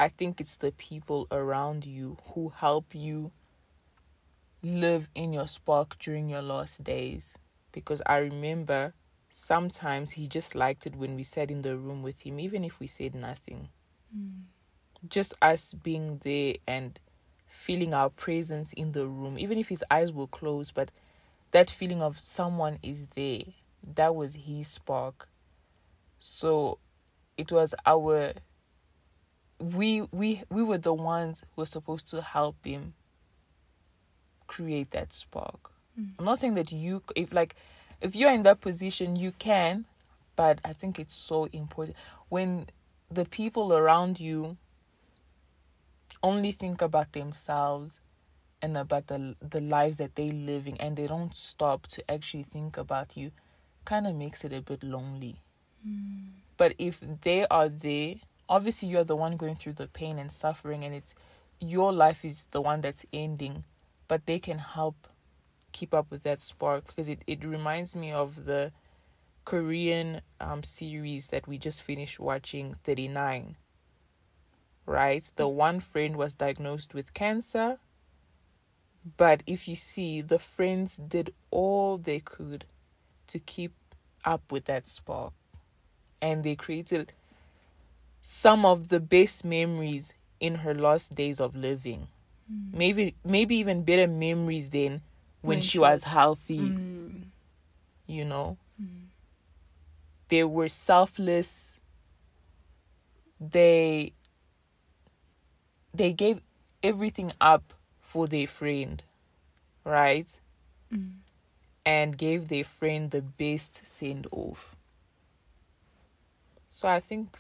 I 0.02 0.08
think 0.08 0.40
it's 0.40 0.56
the 0.56 0.72
people 0.72 1.28
around 1.30 1.86
you 1.86 2.16
who 2.34 2.48
help 2.48 2.92
you 2.92 3.30
live 4.60 5.08
in 5.14 5.32
your 5.32 5.46
spark 5.46 5.96
during 6.00 6.28
your 6.28 6.42
last 6.42 6.82
days. 6.82 7.34
Because 7.70 8.02
I 8.04 8.16
remember 8.16 8.94
sometimes 9.30 10.10
he 10.10 10.26
just 10.26 10.56
liked 10.56 10.88
it 10.88 10.96
when 10.96 11.14
we 11.14 11.22
sat 11.22 11.52
in 11.52 11.62
the 11.62 11.76
room 11.76 12.02
with 12.02 12.22
him, 12.22 12.40
even 12.40 12.64
if 12.64 12.80
we 12.80 12.88
said 12.88 13.14
nothing. 13.14 13.68
Hmm. 14.12 14.40
Just 15.08 15.34
us 15.40 15.72
being 15.72 16.18
there 16.24 16.56
and 16.66 16.98
feeling 17.46 17.94
our 17.94 18.10
presence 18.10 18.72
in 18.72 18.90
the 18.90 19.06
room, 19.06 19.38
even 19.38 19.56
if 19.56 19.68
his 19.68 19.84
eyes 19.88 20.10
were 20.10 20.26
closed, 20.26 20.74
but 20.74 20.90
that 21.52 21.70
feeling 21.70 22.02
of 22.02 22.18
someone 22.18 22.80
is 22.82 23.06
there, 23.14 23.44
that 23.94 24.16
was 24.16 24.34
his 24.34 24.66
spark. 24.66 25.28
So 26.18 26.78
it 27.36 27.52
was 27.52 27.72
our 27.86 28.32
we 29.58 30.02
we 30.12 30.42
we 30.50 30.62
were 30.62 30.78
the 30.78 30.94
ones 30.94 31.42
who 31.54 31.62
were 31.62 31.66
supposed 31.66 32.08
to 32.10 32.22
help 32.22 32.56
him 32.64 32.94
create 34.46 34.90
that 34.90 35.12
spark. 35.12 35.70
Mm. 35.98 36.10
I'm 36.18 36.24
not 36.24 36.38
saying 36.38 36.54
that 36.54 36.72
you 36.72 37.02
if 37.14 37.32
like 37.32 37.54
if 38.00 38.16
you're 38.16 38.32
in 38.32 38.42
that 38.42 38.60
position 38.60 39.16
you 39.16 39.32
can, 39.32 39.84
but 40.36 40.58
I 40.64 40.72
think 40.72 40.98
it's 40.98 41.14
so 41.14 41.48
important 41.52 41.96
when 42.28 42.66
the 43.10 43.24
people 43.24 43.72
around 43.72 44.18
you 44.20 44.56
only 46.22 46.52
think 46.52 46.82
about 46.82 47.12
themselves 47.12 47.98
and 48.60 48.76
about 48.76 49.08
the 49.08 49.36
the 49.40 49.60
lives 49.60 49.96
that 49.98 50.14
they're 50.14 50.32
living 50.32 50.80
and 50.80 50.96
they 50.96 51.06
don't 51.06 51.34
stop 51.36 51.86
to 51.88 52.10
actually 52.10 52.44
think 52.44 52.76
about 52.76 53.16
you 53.16 53.32
kind 53.84 54.06
of 54.06 54.14
makes 54.14 54.44
it 54.44 54.52
a 54.52 54.60
bit 54.60 54.82
lonely. 54.82 55.36
Mm. 55.86 56.28
But 56.56 56.74
if 56.78 57.02
they 57.22 57.46
are 57.46 57.68
there, 57.68 58.14
obviously 58.48 58.88
you're 58.88 59.04
the 59.04 59.16
one 59.16 59.36
going 59.36 59.56
through 59.56 59.74
the 59.74 59.86
pain 59.86 60.18
and 60.18 60.32
suffering 60.32 60.84
and 60.84 60.94
it's 60.94 61.14
your 61.60 61.92
life 61.92 62.24
is 62.24 62.46
the 62.50 62.60
one 62.60 62.80
that's 62.80 63.06
ending, 63.12 63.64
but 64.08 64.26
they 64.26 64.38
can 64.38 64.58
help 64.58 65.08
keep 65.70 65.94
up 65.94 66.10
with 66.10 66.22
that 66.24 66.42
spark 66.42 66.86
because 66.86 67.08
it, 67.08 67.20
it 67.26 67.44
reminds 67.44 67.94
me 67.96 68.12
of 68.12 68.44
the 68.44 68.72
Korean 69.44 70.20
um 70.40 70.62
series 70.62 71.28
that 71.28 71.48
we 71.48 71.58
just 71.58 71.82
finished 71.82 72.20
watching 72.20 72.76
39 72.84 73.56
right? 74.84 75.30
The 75.36 75.48
one 75.48 75.80
friend 75.80 76.16
was 76.16 76.34
diagnosed 76.34 76.94
with 76.94 77.14
cancer 77.14 77.78
but 79.16 79.42
if 79.46 79.66
you 79.66 79.74
see 79.74 80.20
the 80.20 80.38
friends 80.38 80.96
did 80.96 81.32
all 81.50 81.98
they 81.98 82.20
could 82.20 82.66
to 83.26 83.38
keep 83.38 83.72
up 84.24 84.52
with 84.52 84.66
that 84.66 84.86
spark 84.86 85.32
and 86.20 86.44
they 86.44 86.54
created 86.54 87.12
some 88.22 88.64
of 88.64 88.88
the 88.88 89.00
best 89.00 89.44
memories 89.44 90.14
in 90.40 90.56
her 90.56 90.74
last 90.74 91.14
days 91.14 91.40
of 91.40 91.54
living. 91.56 92.08
Maybe 92.72 93.14
maybe 93.24 93.56
even 93.56 93.82
better 93.82 94.06
memories 94.06 94.70
than 94.70 95.00
when, 95.42 95.60
she, 95.60 95.78
was, 95.78 96.04
healthy 96.04 96.58
Mm. 96.58 97.22
you 98.06 98.24
know? 98.24 98.56
They 100.28 100.44
were 100.44 100.68
selfless. 100.68 101.76
They 103.40 104.12
they 105.94 106.12
gave 106.12 106.40
everything 106.82 107.32
up 107.40 107.74
for 108.00 108.26
their 108.26 108.46
friend 108.46 109.02
right? 109.84 110.28
Mm. 110.92 111.12
and 111.84 112.16
gave 112.16 112.48
their 112.48 112.64
friend 112.64 113.10
the 113.10 113.20
best 113.22 113.86
send 113.86 114.26
off 114.30 114.76
so 116.70 116.86
i 116.88 117.00
think 117.00 117.36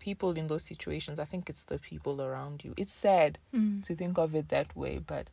people 0.00 0.32
in 0.38 0.46
those 0.48 0.64
situations 0.64 1.20
i 1.20 1.24
think 1.24 1.48
it's 1.50 1.62
the 1.64 1.78
people 1.78 2.20
around 2.20 2.64
you 2.64 2.74
it's 2.76 2.92
sad 2.94 3.38
Mm. 3.54 3.84
to 3.84 3.94
think 3.94 4.18
of 4.18 4.34
it 4.34 4.48
that 4.48 4.74
way 4.76 4.98
but 4.98 5.30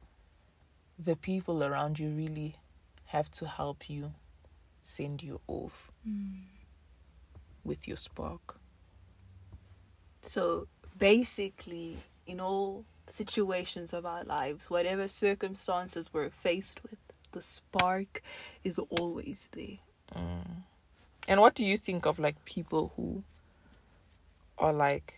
the 1.00 1.15
people 1.15 1.63
around 1.63 1.97
you 2.00 2.09
really 2.09 2.55
have 3.05 3.31
to 3.31 3.47
help 3.47 3.89
you 3.89 4.13
send 4.83 5.24
you 5.24 5.39
off 5.47 5.91
Mm. 6.07 6.43
with 7.63 7.88
your 7.88 7.97
spark 7.97 8.59
So 10.21 10.67
basically, 10.97 11.97
in 12.25 12.39
all 12.41 12.83
situations 13.07 13.93
of 13.93 14.05
our 14.05 14.24
lives, 14.25 14.69
whatever 14.69 15.07
circumstances 15.07 16.09
we're 16.13 16.29
faced 16.29 16.81
with, 16.83 17.00
the 17.31 17.41
spark 17.41 18.21
is 18.63 18.77
always 19.00 19.50
there. 19.53 19.77
Mm. 20.15 20.63
And 21.29 21.39
what 21.39 21.55
do 21.55 21.63
you 21.63 21.77
think 21.77 22.05
of 22.05 22.19
like 22.19 22.43
people 22.45 22.91
who 22.95 23.24
are 24.57 24.73
like 24.73 25.15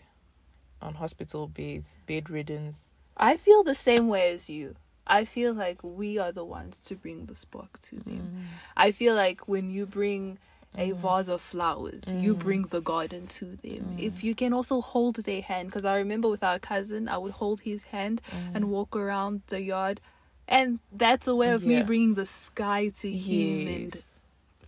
on 0.81 0.96
hospital 0.96 1.48
beds, 1.48 1.98
bedriddens? 2.08 2.93
I 3.17 3.38
feel 3.38 3.63
the 3.63 3.75
same 3.75 4.08
way 4.08 4.31
as 4.34 4.50
you. 4.50 4.75
I 5.05 5.25
feel 5.25 5.53
like 5.53 5.84
we 5.84 6.17
are 6.19 6.31
the 6.31 6.46
ones 6.46 6.79
to 6.81 6.96
bring 6.96 7.25
the 7.25 7.36
spark 7.36 7.79
to 7.81 7.96
them. 7.96 8.31
Mm-hmm. 8.31 8.41
I 8.77 8.91
feel 8.91 9.15
like 9.15 9.48
when 9.48 9.72
you 9.72 9.88
bring 9.88 10.38
a 10.77 10.91
mm-hmm. 10.91 11.01
vase 11.01 11.27
of 11.27 11.41
flowers, 11.41 12.13
you 12.13 12.34
mm-hmm. 12.34 12.43
bring 12.43 12.62
the 12.63 12.79
garden 12.79 13.25
to 13.25 13.58
them. 13.63 13.98
If 13.98 14.24
you 14.24 14.36
can 14.36 14.53
also 14.53 14.81
hold 14.81 15.15
their 15.15 15.41
hand, 15.41 15.69
because 15.69 15.84
I 15.84 15.98
remember 15.98 16.29
with 16.29 16.43
our 16.43 16.60
cousin, 16.60 17.10
I 17.10 17.17
would 17.17 17.34
hold 17.34 17.62
his 17.62 17.86
hand 17.86 18.22
and 18.53 18.69
walk 18.69 18.96
around 18.96 19.41
the 19.48 19.62
yard. 19.62 20.00
And 20.48 20.79
that's 20.91 21.27
a 21.27 21.36
way 21.36 21.50
of 21.50 21.65
me 21.65 21.81
bringing 21.81 22.13
the 22.13 22.25
sky 22.25 22.89
to 23.00 23.12
him 23.12 23.67
and 23.67 24.03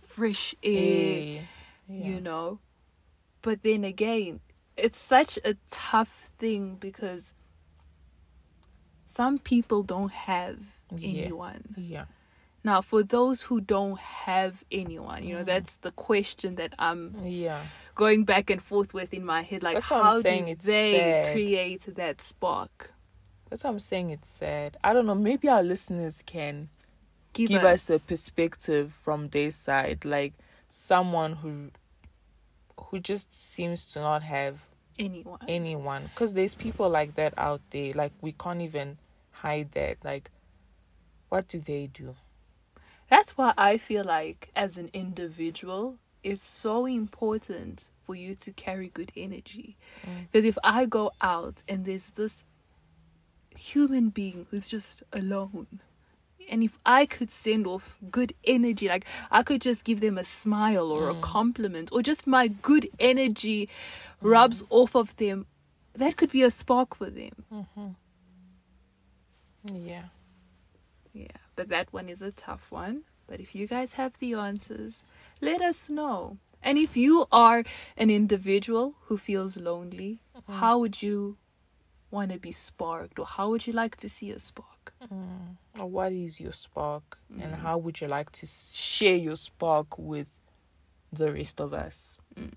fresh 0.00 0.54
air, 0.62 1.38
Eh, 1.38 1.40
yeah. 1.88 2.06
you 2.06 2.20
know. 2.20 2.58
But 3.40 3.62
then 3.62 3.84
again, 3.84 4.40
it's 4.76 4.98
such 5.00 5.38
a 5.44 5.54
tough 5.70 6.30
thing 6.38 6.76
because 6.76 7.34
some 9.06 9.38
people 9.38 9.82
don't 9.82 10.12
have 10.12 10.58
Yeah. 10.96 11.24
anyone. 11.24 11.74
Yeah. 11.76 12.04
Now, 12.64 12.80
for 12.80 13.02
those 13.02 13.42
who 13.42 13.60
don't 13.60 13.98
have 13.98 14.64
anyone, 14.70 15.24
you 15.24 15.34
know, 15.34 15.42
mm. 15.42 15.46
that's 15.46 15.78
the 15.78 15.90
question 15.90 16.54
that 16.56 16.74
I'm 16.78 17.16
Yeah. 17.24 17.60
going 17.94 18.24
back 18.24 18.50
and 18.50 18.62
forth 18.62 18.94
with 18.94 19.12
in 19.12 19.24
my 19.24 19.42
head. 19.42 19.62
Like, 19.62 19.74
That's 19.74 19.88
how 19.88 20.22
do 20.22 20.54
they 20.54 20.56
sad. 20.60 21.32
create 21.32 21.86
that 21.96 22.20
spark? 22.20 22.94
That's 23.50 23.64
what 23.64 23.70
I'm 23.70 23.80
saying. 23.80 24.10
It's 24.10 24.30
sad. 24.30 24.76
I 24.82 24.92
don't 24.92 25.06
know. 25.06 25.14
Maybe 25.14 25.48
our 25.48 25.62
listeners 25.62 26.22
can 26.24 26.70
Give, 27.32 27.48
give 27.48 27.64
us, 27.64 27.90
us 27.90 28.02
a 28.02 28.06
perspective 28.06 28.92
from 28.92 29.28
their 29.28 29.50
side, 29.50 30.04
like 30.04 30.34
someone 30.68 31.32
who 31.34 31.70
who 32.90 32.98
just 33.00 33.32
seems 33.32 33.86
to 33.92 34.00
not 34.00 34.22
have 34.22 34.68
anyone. 34.98 35.38
anyone 35.48 36.04
because 36.14 36.34
there's 36.34 36.54
people 36.54 36.88
like 36.88 37.14
that 37.14 37.34
out 37.38 37.60
there 37.70 37.92
like 37.94 38.12
we 38.20 38.32
can't 38.32 38.60
even 38.60 38.98
hide 39.30 39.72
that 39.72 39.96
like 40.04 40.30
what 41.28 41.48
do 41.48 41.58
they 41.58 41.86
do 41.86 42.14
That's 43.08 43.36
why 43.36 43.52
I 43.58 43.76
feel 43.78 44.04
like, 44.04 44.50
as 44.56 44.78
an 44.78 44.88
individual, 44.94 45.98
it's 46.22 46.42
so 46.42 46.86
important 46.86 47.90
for 48.06 48.14
you 48.14 48.34
to 48.36 48.52
carry 48.52 48.88
good 48.88 49.12
energy. 49.16 49.76
Mm. 50.06 50.28
Because 50.30 50.44
if 50.46 50.56
I 50.64 50.86
go 50.86 51.12
out 51.20 51.62
and 51.68 51.84
there's 51.84 52.10
this 52.12 52.44
human 53.56 54.08
being 54.10 54.46
who's 54.50 54.68
just 54.68 55.02
alone, 55.12 55.66
and 56.50 56.62
if 56.62 56.78
I 56.84 57.06
could 57.06 57.30
send 57.30 57.66
off 57.66 57.98
good 58.10 58.34
energy, 58.44 58.88
like 58.88 59.04
I 59.30 59.42
could 59.42 59.60
just 59.60 59.84
give 59.84 60.00
them 60.00 60.18
a 60.18 60.24
smile 60.24 60.90
or 60.90 61.10
a 61.10 61.14
mm. 61.14 61.20
compliment, 61.20 61.90
or 61.92 62.02
just 62.02 62.26
my 62.26 62.48
good 62.48 62.88
energy 62.98 63.68
rubs 64.20 64.62
mm. 64.62 64.66
off 64.70 64.94
of 64.94 65.16
them, 65.16 65.46
that 65.94 66.16
could 66.16 66.30
be 66.30 66.42
a 66.42 66.50
spark 66.50 66.94
for 66.94 67.10
them. 67.10 67.44
Mm-hmm. 67.52 67.88
yeah 69.86 70.04
Yeah, 71.12 71.26
but 71.56 71.68
that 71.68 71.92
one 71.92 72.08
is 72.08 72.22
a 72.22 72.32
tough 72.32 72.70
one. 72.70 73.04
But 73.26 73.40
if 73.40 73.54
you 73.54 73.66
guys 73.66 73.94
have 73.94 74.18
the 74.18 74.34
answers, 74.34 75.02
let 75.40 75.62
us 75.62 75.88
know. 75.88 76.38
And 76.62 76.78
if 76.78 76.96
you 76.96 77.26
are 77.32 77.64
an 77.96 78.10
individual 78.10 78.94
who 79.06 79.18
feels 79.18 79.56
lonely, 79.56 80.20
mm-hmm. 80.36 80.52
how 80.52 80.78
would 80.78 81.02
you 81.02 81.36
want 82.10 82.30
to 82.30 82.38
be 82.38 82.52
sparked, 82.52 83.18
or 83.18 83.26
how 83.26 83.48
would 83.48 83.66
you 83.66 83.72
like 83.72 83.96
to 83.96 84.08
see 84.08 84.30
a 84.30 84.38
spark? 84.38 84.92
or 85.10 85.56
what 85.76 86.12
is 86.12 86.40
your 86.40 86.52
spark 86.52 87.18
and 87.40 87.54
mm. 87.54 87.58
how 87.58 87.78
would 87.78 88.00
you 88.00 88.06
like 88.06 88.30
to 88.32 88.46
share 88.46 89.16
your 89.16 89.36
spark 89.36 89.98
with 89.98 90.26
the 91.12 91.32
rest 91.32 91.60
of 91.60 91.72
us 91.72 92.18
mm. 92.36 92.50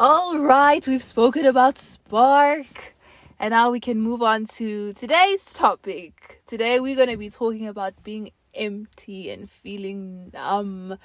All 0.00 0.38
right, 0.38 0.86
we've 0.86 1.02
spoken 1.02 1.44
about 1.44 1.76
spark. 1.76 2.94
And 3.40 3.50
now 3.50 3.72
we 3.72 3.80
can 3.80 4.00
move 4.00 4.22
on 4.22 4.46
to 4.46 4.92
today's 4.92 5.52
topic. 5.52 6.40
Today 6.46 6.78
we're 6.78 6.94
going 6.94 7.08
to 7.08 7.16
be 7.16 7.30
talking 7.30 7.66
about 7.66 8.04
being 8.04 8.30
empty 8.54 9.28
and 9.28 9.50
feeling 9.50 10.30
numb. 10.32 10.98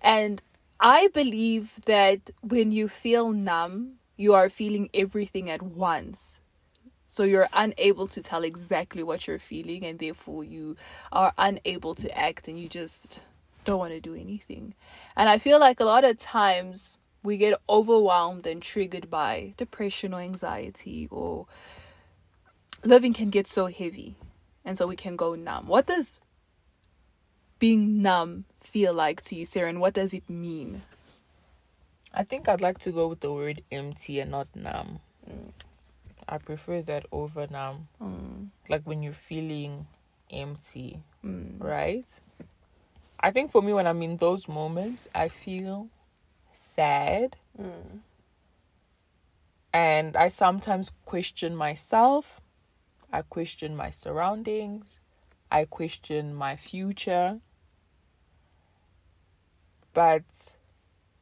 And 0.00 0.40
I 0.78 1.08
believe 1.08 1.80
that 1.86 2.30
when 2.40 2.70
you 2.70 2.86
feel 2.86 3.32
numb, 3.32 3.94
you 4.16 4.34
are 4.34 4.48
feeling 4.48 4.90
everything 4.94 5.50
at 5.50 5.62
once. 5.62 6.38
So 7.16 7.24
you're 7.24 7.48
unable 7.54 8.06
to 8.08 8.22
tell 8.22 8.44
exactly 8.44 9.02
what 9.02 9.26
you're 9.26 9.38
feeling, 9.38 9.86
and 9.86 9.98
therefore 9.98 10.44
you 10.44 10.76
are 11.10 11.32
unable 11.38 11.94
to 11.94 12.14
act 12.14 12.46
and 12.46 12.60
you 12.60 12.68
just 12.68 13.22
don't 13.64 13.78
want 13.78 13.94
to 13.94 14.00
do 14.00 14.14
anything. 14.14 14.74
And 15.16 15.26
I 15.26 15.38
feel 15.38 15.58
like 15.58 15.80
a 15.80 15.86
lot 15.86 16.04
of 16.04 16.18
times 16.18 16.98
we 17.22 17.38
get 17.38 17.58
overwhelmed 17.70 18.46
and 18.46 18.60
triggered 18.60 19.08
by 19.08 19.54
depression 19.56 20.12
or 20.12 20.20
anxiety, 20.20 21.08
or 21.10 21.46
living 22.84 23.14
can 23.14 23.30
get 23.30 23.46
so 23.46 23.64
heavy, 23.64 24.16
and 24.62 24.76
so 24.76 24.86
we 24.86 24.94
can 24.94 25.16
go 25.16 25.34
numb. 25.34 25.68
What 25.68 25.86
does 25.86 26.20
being 27.58 28.02
numb 28.02 28.44
feel 28.60 28.92
like 28.92 29.22
to 29.22 29.36
you, 29.36 29.46
Sarah, 29.46 29.70
and 29.70 29.80
what 29.80 29.94
does 29.94 30.12
it 30.12 30.28
mean? 30.28 30.82
I 32.12 32.24
think 32.24 32.46
I'd 32.46 32.60
like 32.60 32.78
to 32.80 32.92
go 32.92 33.08
with 33.08 33.20
the 33.20 33.32
word 33.32 33.62
empty 33.72 34.20
and 34.20 34.32
not 34.32 34.48
numb. 34.54 35.00
Mm. 35.26 35.52
I 36.28 36.38
prefer 36.38 36.82
that 36.82 37.06
over 37.12 37.46
now. 37.50 37.80
Mm. 38.02 38.48
Like 38.68 38.82
when 38.82 39.02
you're 39.02 39.12
feeling 39.12 39.86
empty, 40.30 41.00
Mm. 41.24 41.62
right? 41.62 42.04
I 43.20 43.30
think 43.30 43.50
for 43.50 43.62
me, 43.62 43.72
when 43.72 43.86
I'm 43.86 44.02
in 44.02 44.16
those 44.18 44.46
moments, 44.48 45.08
I 45.14 45.28
feel 45.28 45.88
sad 46.54 47.36
Mm. 47.58 48.00
and 49.72 50.16
I 50.16 50.28
sometimes 50.28 50.92
question 51.04 51.54
myself. 51.56 52.40
I 53.12 53.22
question 53.22 53.76
my 53.76 53.90
surroundings. 53.90 55.00
I 55.50 55.64
question 55.64 56.34
my 56.34 56.56
future. 56.56 57.40
But 59.94 60.24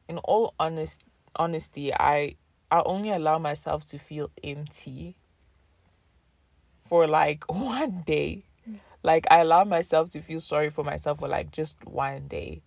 in 0.09 0.17
all 0.19 0.53
honest 0.59 1.01
honesty, 1.35 1.93
I 1.93 2.35
I 2.75 2.81
only 2.85 3.09
allow 3.09 3.37
myself 3.37 3.87
to 3.91 3.97
feel 3.97 4.31
empty 4.43 5.15
for 6.89 7.07
like 7.07 7.45
one 7.49 8.03
day. 8.05 8.43
Like 9.01 9.25
I 9.31 9.39
allow 9.39 9.63
myself 9.63 10.09
to 10.09 10.21
feel 10.21 10.41
sorry 10.41 10.69
for 10.69 10.83
myself 10.83 11.19
for 11.19 11.29
like 11.29 11.51
just 11.51 11.77
one 11.85 12.27
day. 12.27 12.63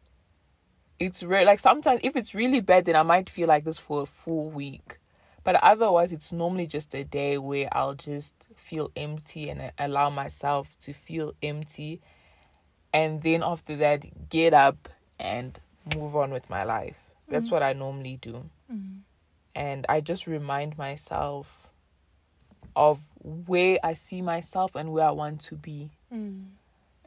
It's 0.98 1.22
rare 1.22 1.44
like 1.44 1.58
sometimes 1.58 2.00
if 2.02 2.16
it's 2.16 2.34
really 2.34 2.60
bad 2.60 2.86
then 2.86 2.96
I 2.96 3.02
might 3.02 3.28
feel 3.28 3.48
like 3.48 3.64
this 3.64 3.78
for 3.78 4.02
a 4.02 4.06
full 4.06 4.48
week. 4.48 4.98
But 5.44 5.56
otherwise 5.56 6.10
it's 6.10 6.32
normally 6.32 6.66
just 6.66 6.94
a 6.94 7.04
day 7.04 7.36
where 7.36 7.68
I'll 7.72 7.94
just 7.94 8.34
feel 8.56 8.90
empty 8.96 9.50
and 9.50 9.72
allow 9.78 10.08
myself 10.08 10.78
to 10.80 10.94
feel 10.94 11.34
empty 11.42 12.00
and 12.94 13.20
then 13.22 13.42
after 13.42 13.76
that 13.76 14.30
get 14.30 14.54
up 14.54 14.88
and 15.18 15.60
move 15.94 16.16
on 16.16 16.30
with 16.30 16.48
my 16.48 16.64
life. 16.64 16.96
That's 17.28 17.50
what 17.50 17.62
I 17.62 17.74
normally 17.74 18.18
do. 18.22 18.48
Mm. 18.72 19.00
And 19.58 19.84
I 19.88 20.00
just 20.00 20.28
remind 20.28 20.78
myself 20.78 21.68
of 22.76 23.02
where 23.24 23.80
I 23.82 23.94
see 23.94 24.22
myself 24.22 24.76
and 24.76 24.92
where 24.92 25.04
I 25.04 25.10
want 25.10 25.40
to 25.42 25.56
be 25.56 25.90
Mm. 26.12 26.50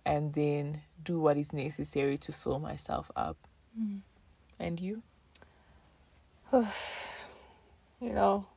and 0.06 0.34
then 0.34 0.82
do 1.02 1.22
what 1.22 1.38
is 1.38 1.54
necessary 1.54 2.18
to 2.18 2.34
fill 2.34 2.60
myself 2.60 3.10
up. 3.16 3.38
Mm. 3.80 4.02
And 4.60 4.82
you? 4.82 5.02
you 6.52 8.12
know, 8.12 8.48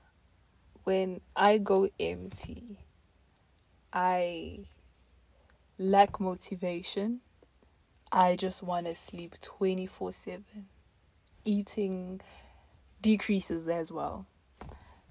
when 0.82 1.20
I 1.36 1.58
go 1.58 1.88
empty, 2.00 2.80
I 3.92 4.66
lack 5.78 6.18
motivation. 6.18 7.20
I 8.10 8.34
just 8.34 8.60
want 8.60 8.86
to 8.86 8.96
sleep 8.96 9.40
24 9.40 10.10
7. 10.10 10.44
Eating 11.44 12.20
decreases 13.04 13.68
as 13.68 13.92
well. 13.92 14.26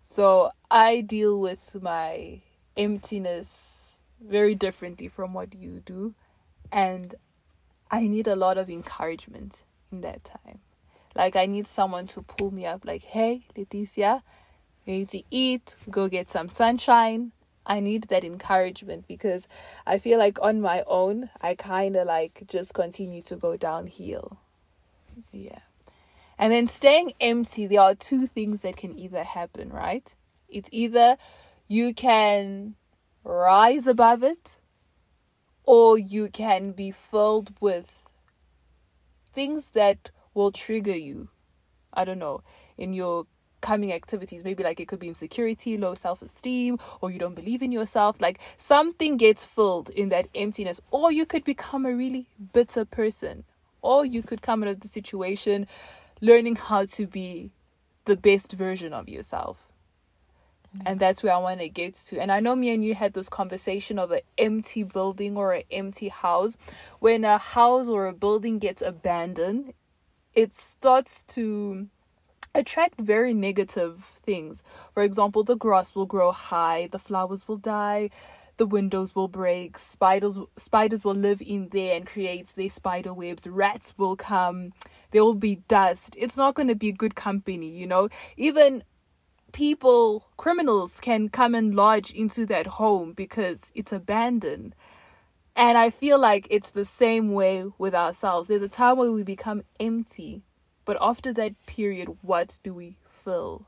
So 0.01 0.49
I 0.71 1.01
deal 1.01 1.39
with 1.39 1.77
my 1.79 2.41
emptiness 2.75 3.99
very 4.19 4.55
differently 4.55 5.07
from 5.07 5.33
what 5.33 5.53
you 5.53 5.83
do. 5.85 6.15
And 6.71 7.13
I 7.91 8.07
need 8.07 8.27
a 8.27 8.35
lot 8.35 8.57
of 8.57 8.67
encouragement 8.67 9.63
in 9.91 10.01
that 10.01 10.23
time. 10.23 10.59
Like 11.15 11.35
I 11.35 11.45
need 11.45 11.67
someone 11.67 12.07
to 12.07 12.23
pull 12.23 12.49
me 12.51 12.65
up, 12.65 12.83
like, 12.83 13.03
hey, 13.03 13.45
Leticia, 13.55 14.23
you 14.85 14.95
need 14.95 15.09
to 15.09 15.21
eat, 15.29 15.75
go 15.91 16.07
get 16.07 16.31
some 16.31 16.47
sunshine. 16.47 17.31
I 17.63 17.79
need 17.79 18.05
that 18.05 18.23
encouragement 18.23 19.07
because 19.07 19.47
I 19.85 19.99
feel 19.99 20.17
like 20.17 20.41
on 20.41 20.61
my 20.61 20.83
own, 20.87 21.29
I 21.39 21.53
kind 21.53 21.95
of 21.95 22.07
like 22.07 22.43
just 22.47 22.73
continue 22.73 23.21
to 23.21 23.35
go 23.35 23.55
downhill. 23.55 24.39
Yeah. 25.31 25.59
And 26.43 26.51
then 26.51 26.67
staying 26.67 27.13
empty, 27.21 27.67
there 27.67 27.79
are 27.79 27.95
two 27.95 28.27
things 28.27 28.63
that 28.63 28.75
can 28.75 28.99
either 28.99 29.23
happen, 29.23 29.69
right? 29.69 30.13
It's 30.49 30.67
either 30.73 31.15
you 31.69 31.93
can 31.93 32.75
rise 33.23 33.87
above 33.87 34.23
it 34.23 34.57
or 35.63 35.97
you 35.97 36.27
can 36.27 36.73
be 36.73 36.91
filled 36.91 37.53
with 37.61 38.03
things 39.33 39.69
that 39.69 40.11
will 40.33 40.51
trigger 40.51 40.93
you. 40.93 41.29
I 41.93 42.03
don't 42.03 42.19
know, 42.19 42.43
in 42.77 42.91
your 42.91 43.25
coming 43.61 43.93
activities. 43.93 44.43
Maybe 44.43 44.65
like 44.65 44.81
it 44.81 44.89
could 44.89 44.99
be 44.99 45.07
insecurity, 45.07 45.77
low 45.77 45.93
self 45.93 46.21
esteem, 46.21 46.77
or 46.99 47.09
you 47.09 47.19
don't 47.19 47.35
believe 47.35 47.61
in 47.61 47.71
yourself. 47.71 48.19
Like 48.19 48.41
something 48.57 49.15
gets 49.15 49.45
filled 49.45 49.91
in 49.91 50.09
that 50.09 50.27
emptiness, 50.35 50.81
or 50.91 51.09
you 51.09 51.25
could 51.25 51.45
become 51.45 51.85
a 51.85 51.95
really 51.95 52.27
bitter 52.51 52.83
person, 52.83 53.45
or 53.81 54.05
you 54.05 54.21
could 54.21 54.41
come 54.41 54.61
out 54.61 54.67
of 54.67 54.81
the 54.81 54.89
situation 54.89 55.67
learning 56.21 56.55
how 56.55 56.85
to 56.85 57.07
be 57.07 57.51
the 58.05 58.15
best 58.15 58.53
version 58.53 58.93
of 58.93 59.07
yourself. 59.07 59.69
Mm. 60.75 60.81
And 60.85 60.99
that's 60.99 61.23
where 61.23 61.33
I 61.33 61.37
want 61.37 61.59
to 61.59 61.69
get 61.69 61.95
to. 61.95 62.19
And 62.19 62.31
I 62.31 62.39
know 62.39 62.55
me 62.55 62.69
and 62.73 62.83
you 62.83 62.95
had 62.95 63.13
this 63.13 63.29
conversation 63.29 63.99
of 63.99 64.11
an 64.11 64.21
empty 64.37 64.83
building 64.83 65.37
or 65.37 65.53
an 65.53 65.63
empty 65.71 66.09
house. 66.09 66.57
When 66.99 67.23
a 67.23 67.37
house 67.37 67.87
or 67.87 68.07
a 68.07 68.13
building 68.13 68.59
gets 68.59 68.81
abandoned, 68.81 69.73
it 70.33 70.53
starts 70.53 71.23
to 71.23 71.87
attract 72.55 72.99
very 72.99 73.33
negative 73.33 74.03
things. 74.25 74.63
For 74.93 75.03
example, 75.03 75.43
the 75.43 75.55
grass 75.55 75.95
will 75.95 76.05
grow 76.05 76.31
high, 76.31 76.87
the 76.91 76.99
flowers 76.99 77.47
will 77.47 77.57
die, 77.57 78.09
the 78.57 78.65
windows 78.65 79.15
will 79.15 79.27
break, 79.27 79.77
spiders 79.77 80.39
spiders 80.55 81.03
will 81.03 81.15
live 81.15 81.41
in 81.41 81.69
there 81.69 81.95
and 81.95 82.05
create 82.05 82.53
their 82.55 82.69
spider 82.69 83.13
webs, 83.13 83.47
rats 83.47 83.97
will 83.97 84.15
come, 84.15 84.73
there 85.13 85.23
will 85.23 85.35
be 85.35 85.55
dust. 85.67 86.15
It's 86.19 86.35
not 86.35 86.55
going 86.55 86.67
to 86.67 86.75
be 86.75 86.91
good 86.91 87.15
company, 87.15 87.69
you 87.69 87.87
know. 87.87 88.09
Even 88.35 88.83
people, 89.53 90.27
criminals 90.35 90.99
can 90.99 91.29
come 91.29 91.55
and 91.55 91.73
lodge 91.73 92.11
into 92.11 92.45
that 92.47 92.67
home 92.67 93.13
because 93.13 93.71
it's 93.73 93.93
abandoned. 93.93 94.75
And 95.55 95.77
I 95.77 95.91
feel 95.91 96.19
like 96.19 96.47
it's 96.49 96.71
the 96.71 96.83
same 96.83 97.31
way 97.31 97.65
with 97.77 97.93
ourselves. 97.93 98.47
There's 98.47 98.63
a 98.63 98.67
time 98.67 98.97
where 98.97 99.11
we 99.11 99.23
become 99.23 99.63
empty, 99.79 100.41
but 100.83 100.97
after 100.99 101.31
that 101.33 101.53
period, 101.67 102.17
what 102.21 102.57
do 102.63 102.73
we 102.73 102.97
fill 103.23 103.67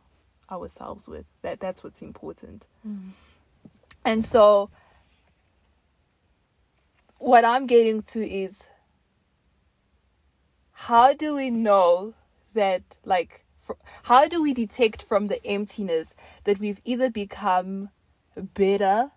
ourselves 0.52 1.08
with? 1.08 1.26
That 1.44 1.60
that's 1.60 1.84
what's 1.84 2.02
important. 2.02 2.68
Mm. 2.86 3.12
And 4.04 4.26
so 4.26 4.72
what 7.20 7.46
I'm 7.46 7.68
getting 7.68 8.02
to 8.02 8.28
is 8.28 8.64
how 10.76 11.14
do 11.14 11.36
we 11.36 11.50
know 11.50 12.14
that 12.54 12.84
like 13.06 13.46
how 14.04 14.28
do 14.28 14.44
we 14.44 14.54
detect 14.54 15.02
from 15.02 15.26
the 15.26 15.44
emptiness 15.46 16.14
that 16.44 16.60
we've 16.60 16.82
either 16.86 17.10
become 17.10 17.90
bitter, 18.54 19.12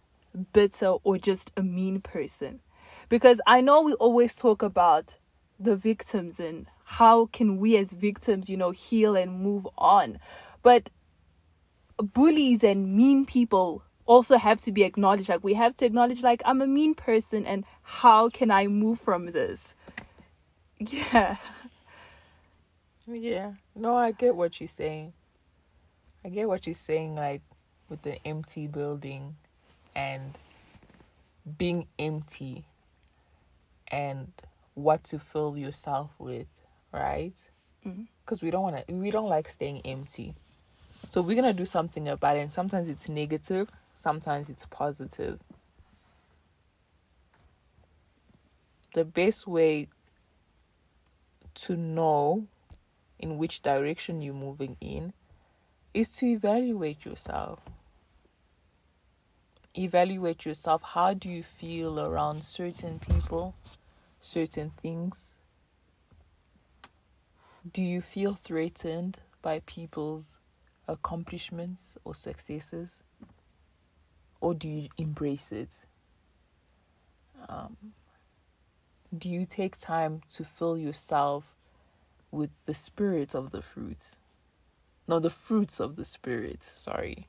bitter, 0.53 0.95
or 1.03 1.19
just 1.19 1.53
a 1.57 1.63
mean 1.63 2.01
person? 2.01 2.61
Because 3.09 3.41
I 3.47 3.61
know 3.61 3.83
we 3.83 3.93
always 3.95 4.35
talk 4.35 4.63
about 4.63 5.19
the 5.61 5.77
victims 5.77 6.41
and 6.41 6.69
how 6.85 7.27
can 7.27 7.59
we 7.59 7.77
as 7.77 7.93
victims, 7.93 8.49
you 8.49 8.57
know, 8.57 8.71
heal 8.71 9.17
and 9.17 9.41
move 9.41 9.67
on. 9.77 10.19
But 10.63 10.91
bullies 11.99 12.63
and 12.65 12.97
mean 12.97 13.27
people 13.27 13.83
also 14.07 14.39
have 14.39 14.61
to 14.63 14.73
be 14.73 14.85
acknowledged. 14.85 15.29
Like 15.29 15.45
we 15.45 15.55
have 15.55 15.75
to 15.77 15.87
acknowledge 15.87 16.23
like 16.23 16.41
I'm 16.45 16.63
a 16.63 16.67
mean 16.67 16.95
person 16.95 17.45
and 17.45 17.65
how 17.83 18.29
can 18.29 18.51
I 18.51 18.69
move 18.69 19.01
from 19.01 19.27
this? 19.27 19.75
Yeah. 20.79 21.37
Yeah. 23.07 23.53
No, 23.75 23.97
I 23.97 24.13
get 24.13 24.37
what 24.37 24.61
you're 24.61 24.69
saying. 24.69 25.13
I 26.25 26.29
get 26.29 26.49
what 26.49 26.67
you're 26.67 26.75
saying, 26.75 27.15
like 27.15 27.43
with 27.89 28.03
the 28.03 28.19
empty 28.27 28.67
building 28.67 29.37
and 29.95 30.37
being 31.57 31.87
empty 31.99 32.65
and 33.89 34.31
what 34.75 35.05
to 35.05 35.19
fill 35.19 35.57
yourself 35.57 36.11
with, 36.19 36.47
right? 36.93 37.33
Mm-hmm. 37.87 38.03
Because 38.25 38.43
we 38.43 38.51
don't 38.51 38.63
want 38.63 38.87
to, 38.87 38.95
we 38.95 39.11
don't 39.11 39.29
like 39.29 39.49
staying 39.49 39.81
empty. 39.85 40.35
So 41.09 41.23
we're 41.23 41.37
gonna 41.37 41.55
do 41.55 41.65
something 41.65 42.07
about 42.09 42.37
it. 42.37 42.41
And 42.41 42.53
sometimes 42.53 42.89
it's 42.89 43.09
negative, 43.09 43.71
sometimes 43.97 44.51
it's 44.51 44.67
positive. 44.67 45.41
The 48.95 49.05
best 49.05 49.47
way 49.47 49.89
to 51.63 51.77
know 51.77 52.47
in 53.19 53.39
which 53.39 53.63
direction 53.63 54.23
you're 54.23 54.35
moving 54.35 54.77
in 54.81 55.13
is 55.93 56.09
to 56.11 56.27
evaluate 56.27 57.05
yourself. 57.05 57.61
Evaluate 59.77 60.45
yourself. 60.45 60.83
How 60.83 61.15
do 61.15 61.29
you 61.29 61.43
feel 61.43 62.01
around 62.01 62.45
certain 62.45 62.99
people, 62.99 63.55
certain 64.21 64.71
things? 64.83 65.35
Do 67.73 67.83
you 67.83 68.01
feel 68.01 68.35
threatened 68.35 69.19
by 69.43 69.61
people's 69.67 70.37
accomplishments 70.87 71.97
or 72.05 72.15
successes? 72.15 73.01
Or 74.41 74.55
do 74.55 74.69
you 74.69 74.89
embrace 74.97 75.51
it? 75.53 75.71
Um, 77.49 77.77
do 79.17 79.29
you 79.29 79.47
take 79.47 79.81
time 79.81 80.23
to 80.35 80.45
fill 80.45 80.77
yourself 80.77 81.55
with 82.31 82.51
the 82.67 82.75
spirit 82.75 83.35
of 83.35 83.51
the 83.51 83.63
fruit? 83.63 84.17
No, 85.07 85.19
the 85.19 85.31
fruits 85.31 85.81
of 85.81 85.97
the 85.97 86.05
spirit. 86.05 86.63
Sorry. 86.63 87.27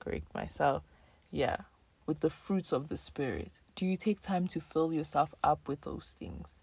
Correct 0.00 0.34
myself. 0.34 0.82
Yeah, 1.30 1.58
with 2.06 2.20
the 2.20 2.30
fruits 2.30 2.72
of 2.72 2.88
the 2.88 2.96
spirit. 2.96 3.52
Do 3.76 3.86
you 3.86 3.96
take 3.96 4.20
time 4.20 4.48
to 4.48 4.60
fill 4.60 4.92
yourself 4.92 5.32
up 5.44 5.68
with 5.68 5.82
those 5.82 6.14
things? 6.18 6.58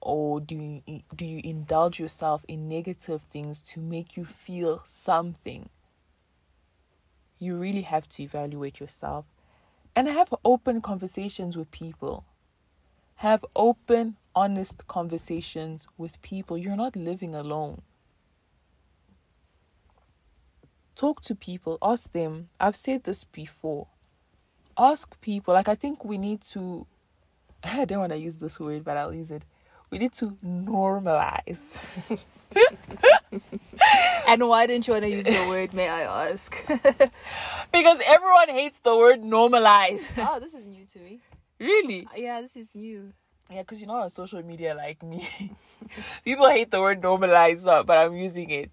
Or 0.00 0.40
do 0.40 0.54
you 0.86 1.02
do 1.14 1.24
you 1.24 1.40
indulge 1.44 1.98
yourself 2.00 2.44
in 2.48 2.68
negative 2.68 3.22
things 3.22 3.60
to 3.62 3.80
make 3.80 4.16
you 4.16 4.24
feel 4.24 4.82
something? 4.86 5.68
You 7.38 7.56
really 7.56 7.82
have 7.82 8.08
to 8.10 8.22
evaluate 8.22 8.80
yourself 8.80 9.26
and 9.94 10.08
have 10.08 10.34
open 10.44 10.80
conversations 10.80 11.56
with 11.56 11.70
people. 11.70 12.24
Have 13.20 13.44
open, 13.54 14.16
honest 14.34 14.86
conversations 14.86 15.88
with 15.96 16.20
people. 16.20 16.58
You're 16.58 16.76
not 16.76 16.96
living 16.96 17.34
alone. 17.34 17.80
Talk 20.94 21.22
to 21.22 21.34
people, 21.34 21.78
ask 21.82 22.12
them. 22.12 22.48
I've 22.60 22.76
said 22.76 23.04
this 23.04 23.24
before. 23.24 23.86
Ask 24.78 25.18
people. 25.20 25.54
Like, 25.54 25.68
I 25.68 25.74
think 25.74 26.04
we 26.04 26.18
need 26.18 26.42
to, 26.52 26.86
I 27.64 27.84
don't 27.86 28.00
want 28.00 28.12
to 28.12 28.18
use 28.18 28.36
this 28.36 28.60
word, 28.60 28.84
but 28.84 28.96
I'll 28.96 29.14
use 29.14 29.30
it. 29.30 29.44
We 29.90 29.98
need 29.98 30.12
to 30.14 30.36
normalize. 30.44 31.78
and 34.28 34.48
why 34.48 34.66
didn't 34.66 34.86
you 34.86 34.94
want 34.94 35.04
to 35.04 35.10
use 35.10 35.24
the 35.24 35.46
word, 35.48 35.72
may 35.72 35.88
I 35.88 36.28
ask? 36.30 36.54
because 37.72 37.98
everyone 38.04 38.48
hates 38.48 38.78
the 38.80 38.96
word 38.96 39.22
normalize. 39.22 40.06
oh, 40.18 40.40
this 40.40 40.54
is 40.54 40.66
new 40.66 40.84
to 40.86 40.98
me. 40.98 41.20
Really? 41.58 42.06
Yeah, 42.16 42.40
this 42.42 42.56
is 42.56 42.74
you. 42.74 43.12
Yeah, 43.50 43.62
because 43.62 43.80
you're 43.80 43.88
not 43.88 44.02
on 44.02 44.10
social 44.10 44.42
media 44.42 44.74
like 44.74 45.02
me. 45.02 45.28
People 46.24 46.48
hate 46.50 46.70
the 46.70 46.80
word 46.80 47.00
normalize, 47.00 47.64
but 47.64 47.96
I'm 47.96 48.16
using 48.16 48.50
it. 48.50 48.70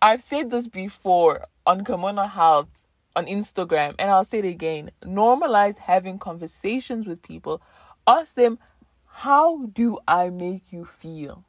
I've 0.00 0.22
said 0.22 0.50
this 0.50 0.68
before 0.68 1.46
on 1.66 1.84
Kimona 1.84 2.30
Health 2.30 2.68
on 3.14 3.26
Instagram, 3.26 3.94
and 3.98 4.10
I'll 4.10 4.24
say 4.24 4.38
it 4.38 4.44
again. 4.44 4.90
Normalize 5.04 5.78
having 5.78 6.18
conversations 6.18 7.06
with 7.06 7.22
people. 7.22 7.60
Ask 8.06 8.34
them, 8.34 8.58
how 9.06 9.66
do 9.66 9.98
I 10.08 10.30
make 10.30 10.72
you 10.72 10.84
feel? 10.84 11.44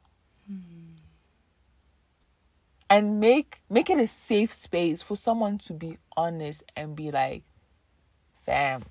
Mm 0.50 0.84
and 2.94 3.18
make 3.18 3.60
make 3.68 3.90
it 3.90 3.98
a 3.98 4.06
safe 4.06 4.52
space 4.52 5.02
for 5.02 5.16
someone 5.16 5.58
to 5.58 5.72
be 5.72 5.98
honest 6.16 6.62
and 6.76 6.94
be 6.94 7.10
like 7.10 7.42
fam 8.44 8.84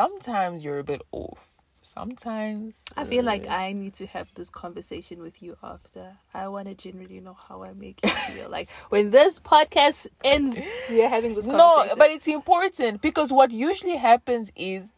sometimes 0.00 0.64
you're 0.64 0.78
a 0.78 0.84
bit 0.84 1.02
off 1.12 1.50
sometimes 1.82 2.74
i 2.96 3.04
feel 3.04 3.24
like 3.24 3.48
i 3.48 3.72
need 3.72 3.92
to 3.92 4.06
have 4.06 4.28
this 4.34 4.48
conversation 4.48 5.20
with 5.20 5.42
you 5.42 5.56
after 5.62 6.16
i 6.32 6.46
want 6.46 6.66
to 6.68 6.74
generally 6.74 7.20
know 7.20 7.36
how 7.48 7.62
i 7.62 7.72
make 7.72 8.00
you 8.02 8.10
feel 8.34 8.48
like 8.48 8.68
when 8.90 9.10
this 9.10 9.38
podcast 9.38 10.06
ends 10.24 10.58
we're 10.88 11.08
having 11.08 11.34
this 11.34 11.46
conversation. 11.46 11.88
no 11.88 11.96
but 11.96 12.10
it's 12.10 12.28
important 12.28 13.02
because 13.02 13.32
what 13.32 13.50
usually 13.50 13.96
happens 13.96 14.50
is 14.54 14.92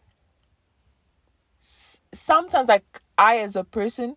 sometimes 2.13 2.69
like 2.69 3.01
i 3.17 3.39
as 3.39 3.57
a 3.57 3.65
person 3.65 4.17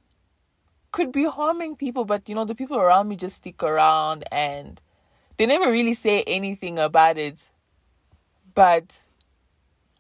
could 0.96 1.12
be 1.12 1.26
harming 1.26 1.76
people, 1.76 2.06
but 2.06 2.30
you 2.30 2.34
know, 2.34 2.46
the 2.46 2.56
people 2.56 2.78
around 2.78 3.10
me 3.10 3.18
just 3.18 3.36
stick 3.36 3.62
around 3.62 4.24
and 4.32 4.80
they 5.36 5.46
never 5.46 5.70
really 5.70 5.94
say 5.94 6.24
anything 6.24 6.80
about 6.80 7.18
it. 7.18 7.50
But 8.54 8.96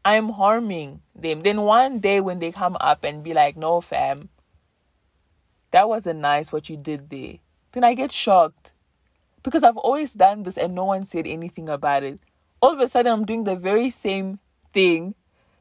I'm 0.05 0.29
harming 0.29 1.01
them. 1.15 1.41
Then 1.41 1.63
one 1.63 1.99
day 1.99 2.21
when 2.21 2.37
they 2.37 2.51
come 2.51 2.77
up 2.79 3.03
and 3.03 3.23
be 3.23 3.33
like, 3.33 3.57
no, 3.57 3.81
fam, 3.81 4.29
that 5.71 5.89
wasn't 5.89 6.19
nice 6.19 6.51
what 6.51 6.69
you 6.69 6.77
did 6.77 7.09
there, 7.09 7.39
then 7.71 7.83
I 7.83 7.95
get 7.95 8.11
shocked. 8.11 8.71
Because 9.41 9.63
I've 9.63 9.77
always 9.77 10.13
done 10.13 10.43
this 10.43 10.57
and 10.57 10.75
no 10.75 10.85
one 10.85 11.05
said 11.05 11.25
anything 11.25 11.69
about 11.69 12.03
it. 12.03 12.19
All 12.61 12.73
of 12.73 12.79
a 12.79 12.87
sudden, 12.87 13.11
I'm 13.11 13.25
doing 13.25 13.43
the 13.43 13.55
very 13.55 13.89
same 13.89 14.39
thing, 14.73 15.15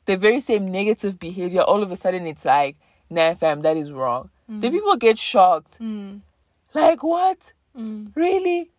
the 0.05 0.17
very 0.17 0.41
same 0.41 0.71
negative 0.71 1.19
behavior. 1.19 1.63
All 1.63 1.83
of 1.83 1.91
a 1.91 1.97
sudden, 1.97 2.27
it's 2.27 2.45
like, 2.45 2.77
nah, 3.11 3.35
fam, 3.35 3.63
that 3.63 3.77
is 3.77 3.91
wrong. 3.93 4.31
Mm. 4.51 4.61
The 4.61 4.71
people 4.71 4.97
get 4.97 5.19
shocked. 5.19 5.79
Mm. 5.81 6.21
Like, 6.75 7.03
what? 7.03 7.53
Mm. 7.77 8.13
Really? 8.15 8.71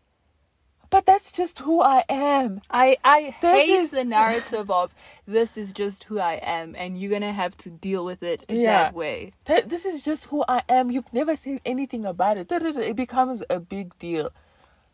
But 0.95 1.05
that's 1.05 1.33
just 1.33 1.59
who 1.59 1.81
I 1.81 2.05
am. 2.07 2.61
I, 2.69 2.95
I 3.03 3.23
hate 3.41 3.69
is... 3.69 3.91
the 3.91 4.05
narrative 4.05 4.71
of 4.71 4.95
this 5.27 5.57
is 5.57 5.73
just 5.73 6.05
who 6.05 6.19
I 6.21 6.35
am 6.35 6.73
and 6.73 6.97
you're 6.97 7.11
gonna 7.11 7.33
have 7.33 7.57
to 7.57 7.69
deal 7.69 8.05
with 8.05 8.23
it 8.23 8.45
yeah. 8.47 8.83
that 8.83 8.93
way. 8.93 9.33
Th- 9.43 9.65
this 9.65 9.83
is 9.83 10.03
just 10.03 10.27
who 10.27 10.45
I 10.47 10.61
am. 10.69 10.89
You've 10.89 11.11
never 11.11 11.35
said 11.35 11.59
anything 11.65 12.05
about 12.05 12.37
it. 12.37 12.49
It 12.49 12.95
becomes 12.95 13.43
a 13.49 13.59
big 13.59 13.99
deal. 13.99 14.31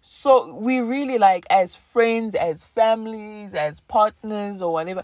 So 0.02 0.56
we 0.56 0.80
really 0.80 1.20
like 1.20 1.46
as 1.52 1.76
friends, 1.76 2.34
as 2.34 2.64
families, 2.64 3.54
as 3.54 3.82
partners 3.82 4.64
or 4.64 4.74
whatever, 4.74 5.04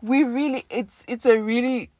we 0.00 0.24
really 0.24 0.64
it's 0.70 1.04
it's 1.06 1.26
a 1.26 1.36
really 1.36 1.90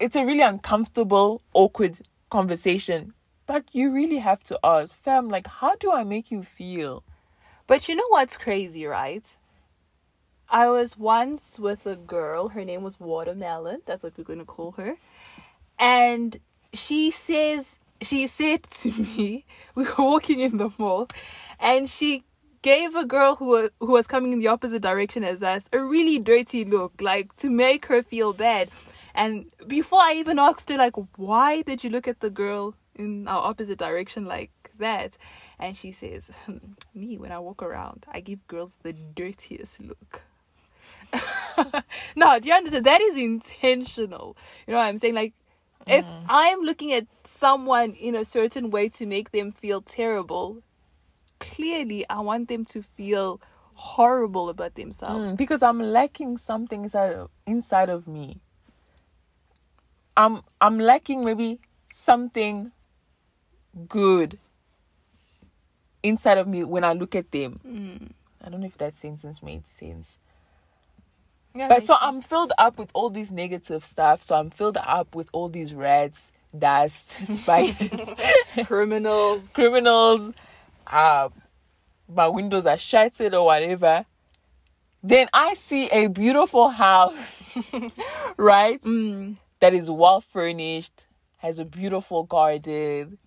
it's 0.00 0.16
a 0.16 0.24
really 0.24 0.40
uncomfortable, 0.40 1.42
awkward 1.52 1.98
conversation. 2.30 3.12
But 3.44 3.64
you 3.72 3.90
really 3.90 4.20
have 4.20 4.42
to 4.44 4.58
ask, 4.64 4.94
fam, 4.94 5.28
like, 5.28 5.46
how 5.46 5.76
do 5.76 5.92
I 5.92 6.02
make 6.02 6.30
you 6.30 6.42
feel? 6.42 7.04
But 7.66 7.88
you 7.88 7.96
know 7.96 8.08
what's 8.08 8.38
crazy, 8.38 8.86
right? 8.86 9.36
I 10.48 10.70
was 10.70 10.96
once 10.96 11.58
with 11.58 11.86
a 11.86 11.96
girl, 11.96 12.48
her 12.50 12.64
name 12.64 12.82
was 12.82 13.00
Watermelon, 13.00 13.82
that's 13.84 14.04
what 14.04 14.16
we're 14.16 14.24
going 14.24 14.38
to 14.38 14.44
call 14.44 14.72
her. 14.72 14.96
And 15.78 16.38
she 16.72 17.10
says, 17.10 17.78
she 18.00 18.26
said 18.28 18.62
to 18.70 18.92
me, 18.92 19.44
we 19.74 19.84
were 19.84 19.94
walking 19.98 20.40
in 20.40 20.58
the 20.58 20.70
mall, 20.78 21.08
and 21.58 21.88
she 21.88 22.24
gave 22.62 22.94
a 22.94 23.04
girl 23.04 23.36
who 23.36 23.70
who 23.80 23.92
was 23.92 24.06
coming 24.06 24.32
in 24.32 24.38
the 24.38 24.48
opposite 24.48 24.82
direction 24.82 25.24
as 25.24 25.42
us 25.42 25.68
a 25.72 25.80
really 25.80 26.18
dirty 26.18 26.64
look, 26.64 26.92
like 27.00 27.34
to 27.36 27.50
make 27.50 27.86
her 27.86 28.02
feel 28.02 28.32
bad. 28.32 28.70
And 29.14 29.46
before 29.66 30.00
I 30.02 30.12
even 30.14 30.38
asked 30.38 30.68
her, 30.70 30.76
like, 30.76 30.94
why 31.16 31.62
did 31.62 31.82
you 31.82 31.90
look 31.90 32.06
at 32.06 32.20
the 32.20 32.30
girl 32.30 32.74
in 32.94 33.26
our 33.28 33.42
opposite 33.42 33.78
direction 33.78 34.24
like 34.24 34.50
that? 34.78 35.16
And 35.58 35.76
she 35.76 35.92
says, 35.92 36.30
me, 36.94 37.18
when 37.18 37.32
I 37.32 37.38
walk 37.38 37.62
around, 37.62 38.06
I 38.10 38.20
give 38.20 38.46
girls 38.46 38.78
the 38.82 38.92
dirtiest 38.92 39.80
look. 39.80 40.22
no, 42.16 42.38
do 42.38 42.48
you 42.48 42.54
understand? 42.54 42.84
That 42.84 43.00
is 43.00 43.16
intentional. 43.16 44.36
You 44.66 44.72
know 44.72 44.78
what 44.78 44.86
I'm 44.86 44.98
saying? 44.98 45.14
Like, 45.14 45.32
if 45.86 46.04
mm. 46.04 46.24
I'm 46.28 46.60
looking 46.62 46.92
at 46.92 47.06
someone 47.24 47.92
in 47.92 48.14
a 48.14 48.24
certain 48.24 48.70
way 48.70 48.88
to 48.90 49.06
make 49.06 49.30
them 49.30 49.52
feel 49.52 49.80
terrible, 49.80 50.62
clearly 51.38 52.04
I 52.10 52.20
want 52.20 52.48
them 52.48 52.64
to 52.66 52.82
feel 52.82 53.40
horrible 53.76 54.48
about 54.48 54.74
themselves. 54.74 55.30
Mm, 55.30 55.36
because 55.36 55.62
I'm 55.62 55.80
lacking 55.80 56.38
something 56.38 56.84
inside 56.84 57.12
of, 57.12 57.30
inside 57.46 57.88
of 57.88 58.08
me. 58.08 58.40
I'm 60.16 60.42
I'm 60.62 60.78
lacking 60.78 61.24
maybe 61.24 61.60
something 61.92 62.72
good 63.88 64.38
inside 66.06 66.38
of 66.38 66.46
me 66.46 66.64
when 66.64 66.84
I 66.84 66.92
look 66.92 67.14
at 67.14 67.30
them. 67.30 67.60
Mm. 67.66 68.10
I 68.42 68.48
don't 68.50 68.60
know 68.60 68.66
if 68.66 68.78
that 68.78 68.96
sentence 68.96 69.42
made 69.42 69.66
sense. 69.66 70.18
Yeah, 71.54 71.68
but 71.68 71.82
so 71.82 71.94
sense. 71.94 71.98
I'm 72.02 72.20
filled 72.22 72.52
up 72.58 72.78
with 72.78 72.90
all 72.94 73.10
these 73.10 73.30
negative 73.30 73.84
stuff. 73.84 74.22
So 74.22 74.36
I'm 74.36 74.50
filled 74.50 74.78
up 74.78 75.14
with 75.14 75.28
all 75.32 75.48
these 75.48 75.74
rats, 75.74 76.30
dust, 76.56 77.26
spiders, 77.36 78.08
criminals, 78.66 79.48
criminals. 79.52 80.32
Uh, 80.86 81.30
my 82.08 82.28
windows 82.28 82.66
are 82.66 82.78
shattered 82.78 83.34
or 83.34 83.46
whatever. 83.46 84.06
Then 85.02 85.28
I 85.32 85.54
see 85.54 85.88
a 85.90 86.08
beautiful 86.08 86.68
house, 86.68 87.44
right? 88.36 88.80
Mm 88.82 89.36
that 89.60 89.74
is 89.74 89.90
well 89.90 90.20
furnished, 90.20 91.06
has 91.38 91.58
a 91.58 91.64
beautiful 91.64 92.24
garden. 92.24 93.18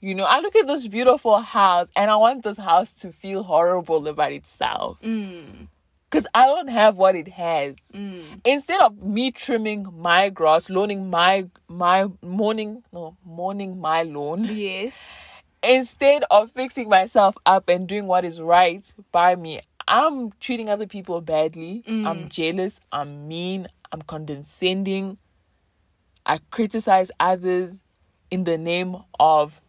You 0.00 0.14
know, 0.14 0.24
I 0.24 0.40
look 0.40 0.54
at 0.54 0.66
this 0.66 0.86
beautiful 0.86 1.40
house 1.40 1.90
and 1.96 2.10
I 2.10 2.16
want 2.16 2.44
this 2.44 2.58
house 2.58 2.92
to 2.94 3.12
feel 3.12 3.42
horrible 3.42 4.06
about 4.06 4.32
itself. 4.32 5.00
Mm 5.02 5.68
because 6.10 6.26
I 6.34 6.46
don't 6.46 6.68
have 6.68 6.96
what 6.96 7.14
it 7.14 7.28
has. 7.28 7.74
Mm. 7.92 8.40
Instead 8.44 8.80
of 8.80 9.02
me 9.02 9.30
trimming 9.30 9.86
my 9.96 10.30
grass, 10.30 10.70
loaning 10.70 11.10
my 11.10 11.46
my 11.68 12.08
morning 12.22 12.82
no 12.92 13.16
morning 13.24 13.80
my 13.80 14.02
lawn. 14.02 14.44
Yes. 14.44 14.96
Instead 15.62 16.24
of 16.30 16.52
fixing 16.52 16.88
myself 16.88 17.34
up 17.44 17.68
and 17.68 17.88
doing 17.88 18.06
what 18.06 18.24
is 18.24 18.40
right 18.40 18.92
by 19.10 19.34
me, 19.34 19.60
I'm 19.88 20.30
treating 20.38 20.70
other 20.70 20.86
people 20.86 21.20
badly. 21.20 21.82
Mm. 21.86 22.06
I'm 22.06 22.28
jealous. 22.28 22.80
I'm 22.92 23.26
mean. 23.28 23.66
I'm 23.90 24.02
condescending. 24.02 25.18
I 26.26 26.38
criticize 26.50 27.10
others 27.18 27.82
in 28.30 28.44
the 28.44 28.58
name 28.58 28.96
of, 29.18 29.62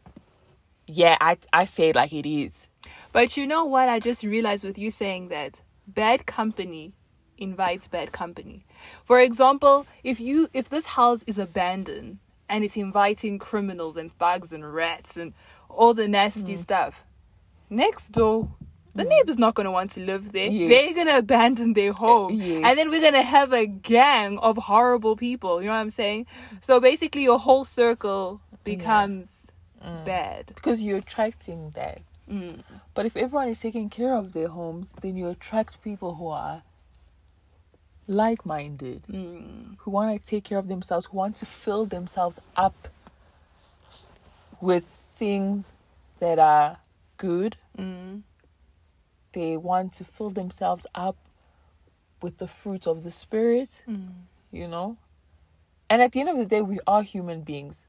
yeah, 0.90 1.18
I, 1.22 1.38
I 1.54 1.66
say 1.66 1.90
it 1.90 1.96
like 1.96 2.14
it 2.14 2.28
is. 2.28 2.68
But 3.12 3.38
you 3.38 3.46
know 3.46 3.66
what? 3.66 3.90
I 3.90 4.00
just 4.00 4.24
realized 4.24 4.64
with 4.64 4.78
you 4.78 4.92
saying 4.92 5.30
that 5.30 5.62
bad 5.88 6.26
company 6.26 6.94
invites 7.38 7.88
bad 7.88 8.12
company. 8.12 8.66
For 9.04 9.20
example, 9.20 9.88
if 10.04 10.20
you 10.20 10.50
if 10.54 10.70
this 10.70 10.86
house 10.86 11.24
is 11.24 11.38
abandoned 11.38 12.20
and 12.48 12.64
it's 12.64 12.78
inviting 12.78 13.40
criminals 13.40 13.98
and 13.98 14.12
thugs 14.12 14.52
and 14.52 14.74
rats 14.74 15.16
and 15.16 15.34
all 15.70 15.94
the 15.94 16.08
nasty 16.08 16.54
hmm. 16.56 16.62
stuff, 16.62 17.06
next 17.70 18.10
door 18.10 18.50
the 18.96 19.04
hmm. 19.04 19.10
neighbor's 19.10 19.38
not 19.38 19.54
going 19.54 19.66
to 19.66 19.72
want 19.72 19.92
to 19.92 20.02
live 20.02 20.32
there. 20.32 20.50
Yes. 20.50 20.70
They're 20.70 20.94
going 20.94 21.08
to 21.08 21.20
abandon 21.20 21.74
their 21.74 21.92
uh, 21.92 21.96
home. 21.96 22.34
yes. 22.34 22.64
And 22.66 22.78
then 22.78 22.90
we're 22.90 23.02
going 23.02 23.14
to 23.14 23.22
have 23.22 23.54
a 23.54 23.66
gang 23.68 24.40
of 24.40 24.58
horrible 24.58 25.16
people. 25.16 25.62
You 25.62 25.68
know 25.68 25.74
what 25.74 25.80
I'm 25.80 25.92
saying? 25.92 26.26
So 26.62 26.80
basically, 26.80 27.24
your 27.24 27.40
whole 27.40 27.64
circle 27.64 28.42
becomes 28.64 29.52
bad. 30.06 30.48
because 30.56 30.82
you're 30.82 30.98
attracting 30.98 31.72
that. 31.72 32.02
Mm. 32.30 32.64
But 32.94 33.06
if 33.06 33.18
everyone 33.18 33.48
is 33.48 33.60
taking 33.60 33.90
care 33.90 34.14
of 34.16 34.34
their 34.34 34.50
homes, 34.50 34.94
then 35.02 35.16
you 35.16 35.28
attract 35.28 35.82
people 35.84 36.16
who 36.16 36.28
are 36.28 36.62
like 38.08 38.46
minded, 38.46 39.04
Mm. 39.10 39.78
who 39.80 39.92
want 39.92 40.20
to 40.20 40.28
take 40.28 40.44
care 40.44 40.58
of 40.58 40.68
themselves, 40.68 41.08
who 41.08 41.18
want 41.18 41.36
to 41.38 41.46
fill 41.46 41.86
themselves 41.86 42.40
up 42.56 42.88
with 44.62 44.84
things 45.16 45.72
that 46.20 46.40
are 46.40 46.78
good. 47.18 47.56
Mm. 47.78 48.24
They 49.34 49.58
want 49.58 49.94
to 49.94 50.04
fill 50.04 50.30
themselves 50.32 50.86
up 50.96 51.16
with 52.22 52.38
the 52.38 52.48
fruit 52.48 52.88
of 52.88 53.04
the 53.04 53.12
Spirit, 53.12 53.84
Mm. 53.88 54.10
you 54.52 54.68
know? 54.68 54.98
And 55.90 56.02
at 56.02 56.12
the 56.12 56.20
end 56.20 56.30
of 56.30 56.38
the 56.38 56.46
day, 56.46 56.62
we 56.62 56.80
are 56.86 57.04
human 57.04 57.42
beings. 57.42 57.86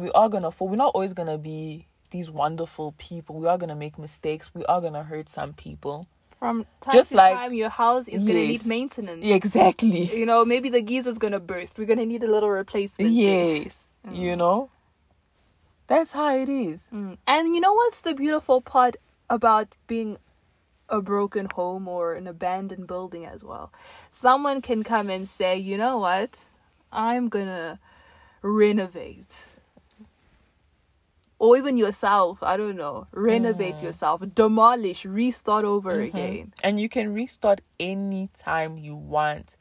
We 0.00 0.10
are 0.12 0.28
going 0.28 0.42
to 0.44 0.50
fall. 0.50 0.68
We're 0.68 0.76
not 0.76 0.92
always 0.94 1.12
going 1.14 1.28
to 1.28 1.38
be 1.38 1.86
these 2.10 2.30
wonderful 2.30 2.94
people. 2.98 3.38
We 3.38 3.46
are 3.46 3.58
going 3.58 3.68
to 3.68 3.74
make 3.76 3.98
mistakes. 3.98 4.50
We 4.54 4.64
are 4.64 4.80
going 4.80 4.94
to 4.94 5.02
hurt 5.02 5.28
some 5.28 5.52
people. 5.52 6.06
From 6.38 6.64
time 6.80 6.94
Just 6.94 7.10
to 7.10 7.16
like- 7.16 7.34
time, 7.34 7.52
your 7.52 7.68
house 7.68 8.08
is 8.08 8.22
going 8.24 8.34
to 8.34 8.46
need 8.46 8.66
maintenance. 8.66 9.26
Exactly. 9.26 10.16
You 10.18 10.24
know, 10.24 10.44
maybe 10.44 10.70
the 10.70 10.80
geyser's 10.80 11.18
going 11.18 11.34
to 11.34 11.40
burst. 11.40 11.78
We're 11.78 11.84
going 11.86 11.98
to 11.98 12.06
need 12.06 12.22
a 12.22 12.30
little 12.30 12.50
replacement. 12.50 13.12
Yes. 13.12 13.86
You 14.10 14.36
know? 14.36 14.70
That's 15.86 16.12
how 16.12 16.34
it 16.34 16.48
is. 16.48 16.88
Mm. 16.94 17.18
And 17.26 17.54
you 17.54 17.60
know 17.60 17.74
what's 17.74 18.00
the 18.00 18.14
beautiful 18.14 18.60
part 18.60 18.96
about 19.28 19.68
being 19.86 20.16
a 20.88 21.02
broken 21.02 21.48
home 21.52 21.88
or 21.88 22.14
an 22.14 22.26
abandoned 22.26 22.86
building 22.86 23.26
as 23.26 23.44
well? 23.44 23.72
Someone 24.10 24.62
can 24.62 24.82
come 24.82 25.10
and 25.10 25.28
say, 25.28 25.56
you 25.56 25.76
know 25.76 25.98
what? 25.98 26.38
I'm 26.92 27.28
gonna 27.28 27.80
renovate. 28.40 29.44
Or 31.40 31.56
even 31.56 31.78
yourself, 31.78 32.42
I 32.42 32.58
don't 32.58 32.76
know, 32.76 33.06
renovate 33.12 33.76
mm. 33.76 33.82
yourself, 33.82 34.22
demolish, 34.34 35.06
restart 35.06 35.64
over 35.64 35.96
mm-hmm. 35.96 36.14
again 36.16 36.54
And 36.62 36.78
you 36.78 36.90
can 36.90 37.14
restart 37.14 37.62
anytime 37.80 38.76
you 38.76 38.94
want. 38.94 39.56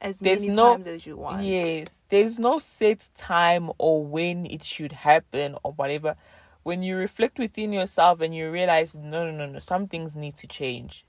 as 0.00 0.20
There's 0.20 0.42
many 0.42 0.54
no- 0.54 0.74
times 0.74 0.86
as 0.86 1.04
you 1.06 1.16
want. 1.16 1.42
Yes. 1.42 1.88
There's 2.08 2.38
no 2.38 2.60
set 2.60 3.08
time 3.16 3.72
or 3.78 4.06
when 4.06 4.46
it 4.46 4.62
should 4.62 4.92
happen 4.92 5.56
or 5.64 5.72
whatever. 5.72 6.14
When 6.62 6.84
you 6.84 6.94
reflect 6.96 7.40
within 7.40 7.72
yourself 7.72 8.20
and 8.20 8.32
you 8.32 8.48
realize, 8.48 8.94
no, 8.94 9.28
no, 9.28 9.32
no, 9.32 9.46
no, 9.46 9.58
some 9.58 9.88
things 9.88 10.14
need 10.14 10.36
to 10.36 10.46
change. 10.46 11.04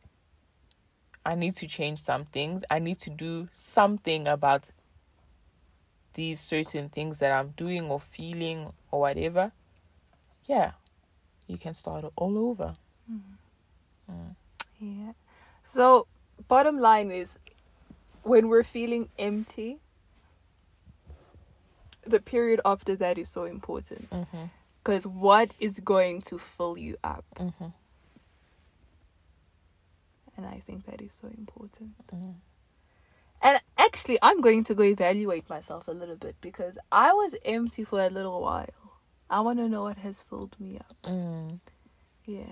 I 1.23 1.35
need 1.35 1.55
to 1.57 1.67
change 1.67 2.01
some 2.01 2.25
things. 2.25 2.63
I 2.71 2.79
need 2.79 2.99
to 3.01 3.11
do 3.11 3.47
something 3.53 4.27
about 4.27 4.69
these 6.15 6.39
certain 6.39 6.89
things 6.89 7.19
that 7.19 7.31
I'm 7.31 7.49
doing 7.49 7.91
or 7.91 7.99
feeling 7.99 8.73
or 8.89 9.01
whatever. 9.01 9.51
Yeah. 10.45 10.71
You 11.47 11.57
can 11.57 11.73
start 11.73 12.05
all 12.15 12.37
over. 12.37 12.75
Yeah. 14.79 15.13
So, 15.63 16.07
bottom 16.47 16.79
line 16.79 17.11
is 17.11 17.37
when 18.23 18.49
we're 18.49 18.63
feeling 18.63 19.09
empty, 19.17 19.79
the 22.05 22.19
period 22.19 22.61
after 22.65 22.95
that 22.95 23.17
is 23.17 23.29
so 23.29 23.45
important. 23.45 24.09
Mm-hmm. 24.09 24.45
Because 24.83 25.07
what 25.07 25.55
is 25.59 25.79
going 25.79 26.21
to 26.23 26.37
fill 26.37 26.77
you 26.77 26.97
up? 27.03 27.25
Mm-hmm. 27.37 27.67
And 30.37 30.45
I 30.45 30.61
think 30.65 30.85
that 30.85 31.01
is 31.01 31.13
so 31.19 31.27
important. 31.27 31.95
Mm-hmm. 32.13 32.31
And 33.41 33.59
actually, 33.77 34.19
I'm 34.21 34.41
going 34.41 34.63
to 34.65 34.75
go 34.75 34.83
evaluate 34.83 35.49
myself 35.49 35.87
a 35.87 35.91
little 35.91 36.15
bit 36.15 36.35
because 36.41 36.77
I 36.91 37.13
was 37.13 37.35
empty 37.45 37.83
for 37.83 38.01
a 38.03 38.09
little 38.09 38.41
while. 38.41 38.84
I 39.29 39.41
want 39.41 39.59
to 39.59 39.67
know 39.67 39.83
what 39.83 39.97
has 39.97 40.21
filled 40.21 40.55
me 40.59 40.77
up. 40.77 40.95
Mm. 41.03 41.59
Yeah. 42.25 42.43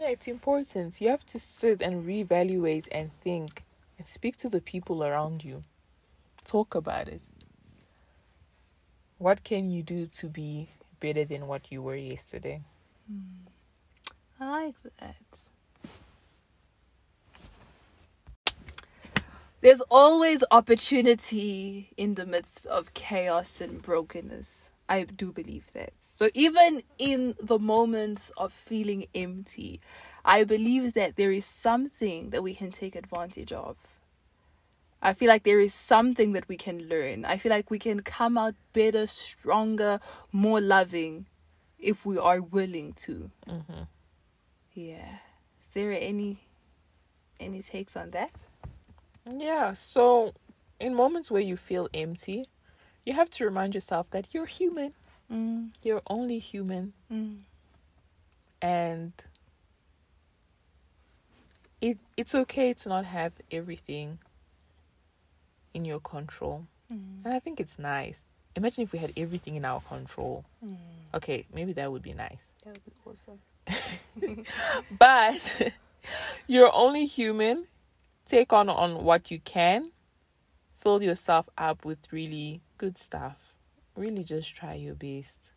Yeah, 0.00 0.08
it's 0.08 0.28
important. 0.28 1.00
You 1.00 1.08
have 1.10 1.24
to 1.26 1.38
sit 1.38 1.82
and 1.82 2.04
reevaluate 2.04 2.88
and 2.92 3.10
think 3.22 3.64
and 3.98 4.06
speak 4.06 4.36
to 4.38 4.48
the 4.48 4.60
people 4.60 5.04
around 5.04 5.44
you. 5.44 5.62
Talk 6.44 6.74
about 6.74 7.08
it. 7.08 7.22
What 9.18 9.44
can 9.44 9.70
you 9.70 9.82
do 9.82 10.06
to 10.06 10.26
be 10.26 10.70
better 10.98 11.24
than 11.24 11.46
what 11.46 11.70
you 11.70 11.82
were 11.82 11.96
yesterday? 11.96 12.62
I 14.40 14.64
like 14.64 14.74
that. 14.98 15.48
There's 19.60 19.80
always 19.82 20.42
opportunity 20.50 21.90
in 21.96 22.14
the 22.16 22.26
midst 22.26 22.66
of 22.66 22.92
chaos 22.94 23.60
and 23.60 23.80
brokenness. 23.80 24.70
I 24.88 25.04
do 25.04 25.32
believe 25.32 25.72
that. 25.72 25.92
So 25.98 26.28
even 26.34 26.82
in 26.98 27.34
the 27.40 27.58
moments 27.58 28.30
of 28.36 28.52
feeling 28.52 29.06
empty, 29.14 29.80
I 30.24 30.44
believe 30.44 30.94
that 30.94 31.16
there 31.16 31.32
is 31.32 31.44
something 31.44 32.30
that 32.30 32.42
we 32.42 32.54
can 32.54 32.70
take 32.70 32.94
advantage 32.94 33.52
of. 33.52 33.76
I 35.00 35.14
feel 35.14 35.28
like 35.28 35.42
there 35.42 35.58
is 35.60 35.74
something 35.74 36.32
that 36.32 36.48
we 36.48 36.56
can 36.56 36.88
learn. 36.88 37.24
I 37.24 37.36
feel 37.36 37.50
like 37.50 37.70
we 37.70 37.78
can 37.78 38.00
come 38.00 38.38
out 38.38 38.54
better, 38.72 39.06
stronger, 39.06 39.98
more 40.30 40.60
loving 40.60 41.26
if 41.78 42.06
we 42.06 42.18
are 42.18 42.40
willing 42.40 42.92
to. 42.92 43.30
Mm-hmm. 43.48 43.82
Yeah. 44.74 45.18
Is 45.60 45.74
there 45.74 45.92
any 45.92 46.38
any 47.40 47.62
takes 47.62 47.96
on 47.96 48.10
that? 48.12 48.30
Yeah, 49.28 49.72
so 49.72 50.34
in 50.78 50.94
moments 50.94 51.30
where 51.30 51.42
you 51.42 51.56
feel 51.56 51.88
empty, 51.92 52.46
you 53.04 53.12
have 53.14 53.30
to 53.30 53.44
remind 53.44 53.74
yourself 53.74 54.10
that 54.10 54.28
you're 54.32 54.46
human. 54.46 54.92
Mm, 55.32 55.70
You're 55.82 56.02
only 56.08 56.38
human. 56.38 56.92
mm, 57.10 57.38
And 58.60 59.12
it 61.80 61.98
it's 62.16 62.34
okay 62.34 62.72
to 62.74 62.88
not 62.88 63.04
have 63.06 63.32
everything 63.50 64.18
in 65.74 65.84
your 65.84 66.00
control. 66.00 66.66
mm, 66.92 67.24
And 67.24 67.32
I 67.34 67.38
think 67.38 67.60
it's 67.60 67.78
nice. 67.78 68.28
Imagine 68.54 68.84
if 68.84 68.92
we 68.92 68.98
had 68.98 69.12
everything 69.16 69.56
in 69.56 69.64
our 69.64 69.80
control. 69.80 70.44
mm. 70.64 70.76
Okay, 71.14 71.46
maybe 71.52 71.72
that 71.74 71.90
would 71.90 72.02
be 72.02 72.12
nice. 72.12 72.42
That 72.64 72.74
would 72.74 72.84
be 72.84 72.92
awesome. 73.06 73.38
But 74.98 75.72
you're 76.46 76.72
only 76.74 77.06
human. 77.06 77.66
Take 78.26 78.52
on 78.52 78.68
on 78.68 79.02
what 79.04 79.30
you 79.30 79.40
can. 79.40 79.90
Fill 80.78 81.02
yourself 81.02 81.48
up 81.56 81.84
with 81.84 82.12
really 82.12 82.60
good 82.82 82.98
stuff. 82.98 83.36
Really 83.94 84.24
just 84.24 84.52
try 84.56 84.74
your 84.74 84.94
best. 84.94 85.52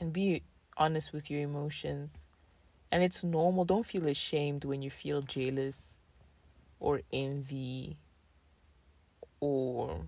And 0.00 0.10
be 0.10 0.42
honest 0.74 1.12
with 1.12 1.30
your 1.30 1.42
emotions. 1.42 2.12
And 2.90 3.02
it's 3.02 3.22
normal. 3.22 3.66
Don't 3.66 3.84
feel 3.84 4.06
ashamed 4.08 4.64
when 4.64 4.80
you 4.80 4.88
feel 4.90 5.20
jealous 5.20 5.98
or 6.80 7.02
envy 7.12 7.98
or 9.40 10.06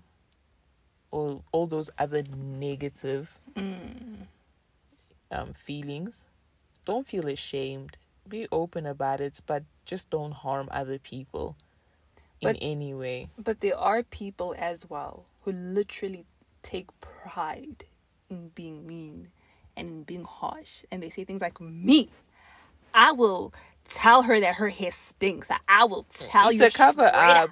or 1.11 1.43
all 1.51 1.67
those 1.67 1.91
other 1.99 2.23
negative 2.23 3.37
Mm. 3.55 4.25
um, 5.29 5.53
feelings. 5.53 6.25
Don't 6.85 7.05
feel 7.05 7.27
ashamed. 7.27 7.97
Be 8.27 8.47
open 8.51 8.87
about 8.87 9.21
it, 9.21 9.39
but 9.45 9.61
just 9.85 10.09
don't 10.09 10.31
harm 10.31 10.67
other 10.71 10.97
people 10.97 11.55
in 12.41 12.47
But- 12.47 12.57
any 12.59 12.91
way. 12.95 13.29
But 13.37 13.59
there 13.61 13.77
are 13.77 14.01
people 14.01 14.55
as 14.57 14.89
well 14.89 15.25
who 15.43 15.51
literally 15.51 16.25
take 16.61 16.87
pride 17.01 17.85
in 18.29 18.49
being 18.49 18.85
mean 18.87 19.29
and 19.75 19.87
in 19.89 20.03
being 20.03 20.23
harsh. 20.23 20.83
And 20.91 21.01
they 21.03 21.09
say 21.09 21.23
things 21.23 21.41
like, 21.41 21.59
Me, 21.59 22.09
I 22.93 23.11
will 23.11 23.53
tell 23.87 24.23
her 24.23 24.39
that 24.39 24.55
her 24.55 24.69
hair 24.69 24.91
stinks. 24.91 25.49
I 25.67 25.85
will 25.85 26.03
tell 26.03 26.49
It's 26.49 26.59
you 26.59 26.67
a 26.67 26.71
cover 26.71 27.05
up. 27.13 27.49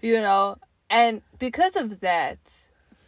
You 0.00 0.20
know? 0.20 0.56
And 0.90 1.22
because 1.38 1.76
of 1.76 2.00
that, 2.00 2.38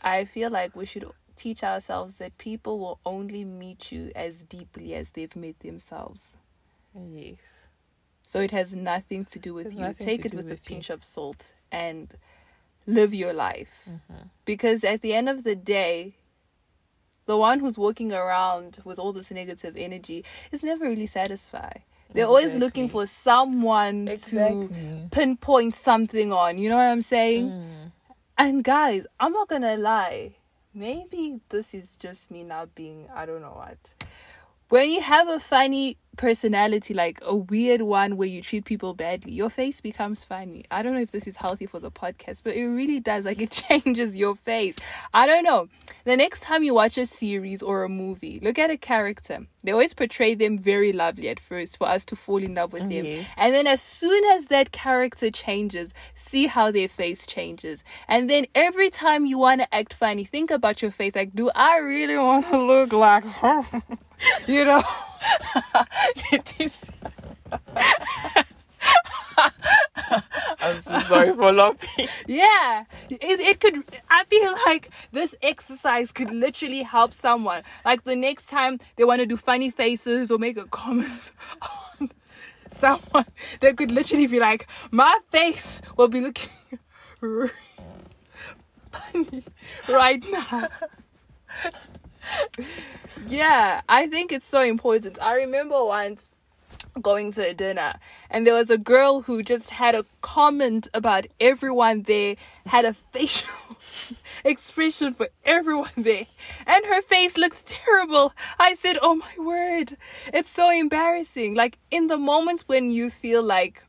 I 0.02 0.24
feel 0.24 0.50
like 0.50 0.76
we 0.76 0.84
should 0.84 1.06
teach 1.36 1.64
ourselves 1.64 2.18
that 2.18 2.36
people 2.36 2.78
will 2.78 2.98
only 3.06 3.44
meet 3.44 3.90
you 3.90 4.12
as 4.14 4.44
deeply 4.44 4.94
as 4.94 5.10
they've 5.10 5.34
met 5.34 5.60
themselves. 5.60 6.36
Yes. 6.94 7.68
So 8.22 8.40
it 8.40 8.50
has 8.50 8.76
nothing 8.76 9.24
to 9.24 9.38
do 9.38 9.54
with 9.54 9.74
you. 9.74 9.92
Take 9.94 10.24
it 10.24 10.34
with 10.34 10.46
a 10.46 10.50
with 10.50 10.70
you. 10.70 10.76
pinch 10.76 10.90
of 10.90 11.02
salt 11.02 11.54
and 11.72 12.14
live 12.94 13.14
your 13.14 13.32
life. 13.32 13.70
Mm-hmm. 13.88 14.22
Because 14.44 14.84
at 14.84 15.00
the 15.00 15.14
end 15.14 15.28
of 15.28 15.44
the 15.44 15.54
day, 15.54 16.14
the 17.26 17.36
one 17.36 17.60
who's 17.60 17.78
walking 17.78 18.12
around 18.12 18.78
with 18.84 18.98
all 18.98 19.12
this 19.12 19.30
negative 19.30 19.76
energy 19.76 20.24
is 20.50 20.62
never 20.62 20.84
really 20.84 21.06
satisfied 21.06 21.82
They're 22.12 22.26
always 22.26 22.56
looking 22.56 22.88
for 22.88 23.06
someone 23.06 24.06
to 24.06 25.08
pinpoint 25.12 25.74
something 25.74 26.32
on. 26.32 26.58
You 26.58 26.68
know 26.70 26.76
what 26.76 26.88
I'm 26.88 27.02
saying? 27.02 27.48
Mm. 27.48 27.92
And 28.36 28.64
guys, 28.64 29.06
I'm 29.20 29.32
not 29.32 29.48
gonna 29.48 29.76
lie. 29.76 30.32
Maybe 30.74 31.40
this 31.50 31.74
is 31.74 31.96
just 31.96 32.30
me 32.30 32.42
not 32.42 32.74
being, 32.74 33.08
I 33.14 33.26
don't 33.26 33.42
know 33.42 33.54
what. 33.54 33.94
When 34.68 34.88
you 34.88 35.00
have 35.02 35.28
a 35.28 35.40
funny 35.40 35.98
personality, 36.20 36.92
like 36.92 37.18
a 37.22 37.34
weird 37.34 37.80
one 37.80 38.18
where 38.18 38.28
you 38.28 38.42
treat 38.42 38.66
people 38.66 38.92
badly, 38.92 39.32
your 39.32 39.48
face 39.48 39.80
becomes 39.80 40.22
funny. 40.22 40.66
I 40.70 40.82
don't 40.82 40.92
know 40.92 41.00
if 41.00 41.12
this 41.12 41.26
is 41.26 41.38
healthy 41.38 41.64
for 41.64 41.80
the 41.80 41.90
podcast, 41.90 42.42
but 42.44 42.54
it 42.54 42.66
really 42.68 43.00
does. 43.00 43.24
Like 43.24 43.40
it 43.40 43.50
changes 43.68 44.18
your 44.18 44.36
face. 44.36 44.76
I 45.14 45.26
don't 45.26 45.44
know. 45.44 45.68
The 46.04 46.18
next 46.18 46.40
time 46.40 46.62
you 46.62 46.74
watch 46.74 46.98
a 46.98 47.06
series 47.06 47.62
or 47.62 47.84
a 47.84 47.88
movie, 47.88 48.38
look 48.42 48.58
at 48.58 48.68
a 48.68 48.76
character. 48.76 49.46
They 49.64 49.72
always 49.72 49.94
portray 49.94 50.34
them 50.34 50.58
very 50.58 50.92
lovely 50.92 51.30
at 51.30 51.40
first 51.40 51.78
for 51.78 51.88
us 51.88 52.04
to 52.06 52.16
fall 52.16 52.42
in 52.42 52.54
love 52.54 52.74
with 52.74 52.82
oh, 52.82 52.88
them. 52.88 53.06
Yes. 53.06 53.26
And 53.38 53.54
then 53.54 53.66
as 53.66 53.80
soon 53.80 54.22
as 54.32 54.46
that 54.46 54.72
character 54.72 55.30
changes, 55.30 55.94
see 56.14 56.46
how 56.46 56.70
their 56.70 56.88
face 56.88 57.26
changes. 57.26 57.82
And 58.08 58.28
then 58.28 58.46
every 58.54 58.90
time 58.90 59.24
you 59.24 59.38
want 59.38 59.62
to 59.62 59.74
act 59.74 59.94
funny, 59.94 60.24
think 60.24 60.50
about 60.50 60.82
your 60.82 60.90
face. 60.90 61.14
Like, 61.14 61.34
do 61.34 61.48
I 61.54 61.78
really 61.78 62.18
want 62.18 62.46
to 62.48 62.62
look 62.62 62.92
like 62.92 63.24
her? 63.24 63.64
you 64.46 64.66
know? 64.66 64.82
Leticia. 66.32 66.92
I'm 70.60 70.82
so 70.82 70.98
sorry 71.00 71.34
for 71.34 71.52
laughing. 71.52 72.08
Yeah. 72.26 72.84
It, 73.08 73.40
it 73.40 73.60
could, 73.60 73.84
I 74.08 74.24
feel 74.24 74.52
like 74.66 74.90
this 75.12 75.34
exercise 75.42 76.12
could 76.12 76.30
literally 76.30 76.82
help 76.82 77.12
someone. 77.12 77.62
Like 77.84 78.04
the 78.04 78.16
next 78.16 78.48
time 78.48 78.78
they 78.96 79.04
want 79.04 79.20
to 79.20 79.26
do 79.26 79.36
funny 79.36 79.70
faces 79.70 80.30
or 80.30 80.38
make 80.38 80.56
a 80.56 80.66
comment 80.66 81.32
on 82.00 82.10
someone, 82.70 83.26
they 83.60 83.72
could 83.72 83.90
literally 83.90 84.26
be 84.26 84.40
like, 84.40 84.66
my 84.90 85.18
face 85.30 85.82
will 85.96 86.08
be 86.08 86.20
looking 86.20 86.50
funny 88.92 89.44
right 89.88 90.24
now. 90.30 90.68
yeah, 93.26 93.82
I 93.88 94.06
think 94.06 94.32
it's 94.32 94.46
so 94.46 94.62
important. 94.62 95.20
I 95.22 95.34
remember 95.34 95.84
once 95.84 96.28
going 97.00 97.30
to 97.32 97.46
a 97.46 97.54
dinner 97.54 97.94
and 98.28 98.46
there 98.46 98.54
was 98.54 98.70
a 98.70 98.78
girl 98.78 99.22
who 99.22 99.42
just 99.42 99.70
had 99.70 99.94
a 99.94 100.04
comment 100.22 100.88
about 100.92 101.26
everyone 101.38 102.02
there 102.02 102.36
had 102.66 102.84
a 102.84 102.94
facial 103.12 103.48
expression 104.44 105.14
for 105.14 105.28
everyone 105.44 105.90
there 105.96 106.26
and 106.66 106.84
her 106.86 107.00
face 107.02 107.36
looks 107.36 107.62
terrible 107.66 108.32
i 108.58 108.74
said 108.74 108.98
oh 109.02 109.14
my 109.14 109.34
word 109.38 109.96
it's 110.32 110.50
so 110.50 110.70
embarrassing 110.70 111.54
like 111.54 111.78
in 111.90 112.08
the 112.08 112.18
moments 112.18 112.66
when 112.66 112.90
you 112.90 113.08
feel 113.08 113.42
like 113.42 113.84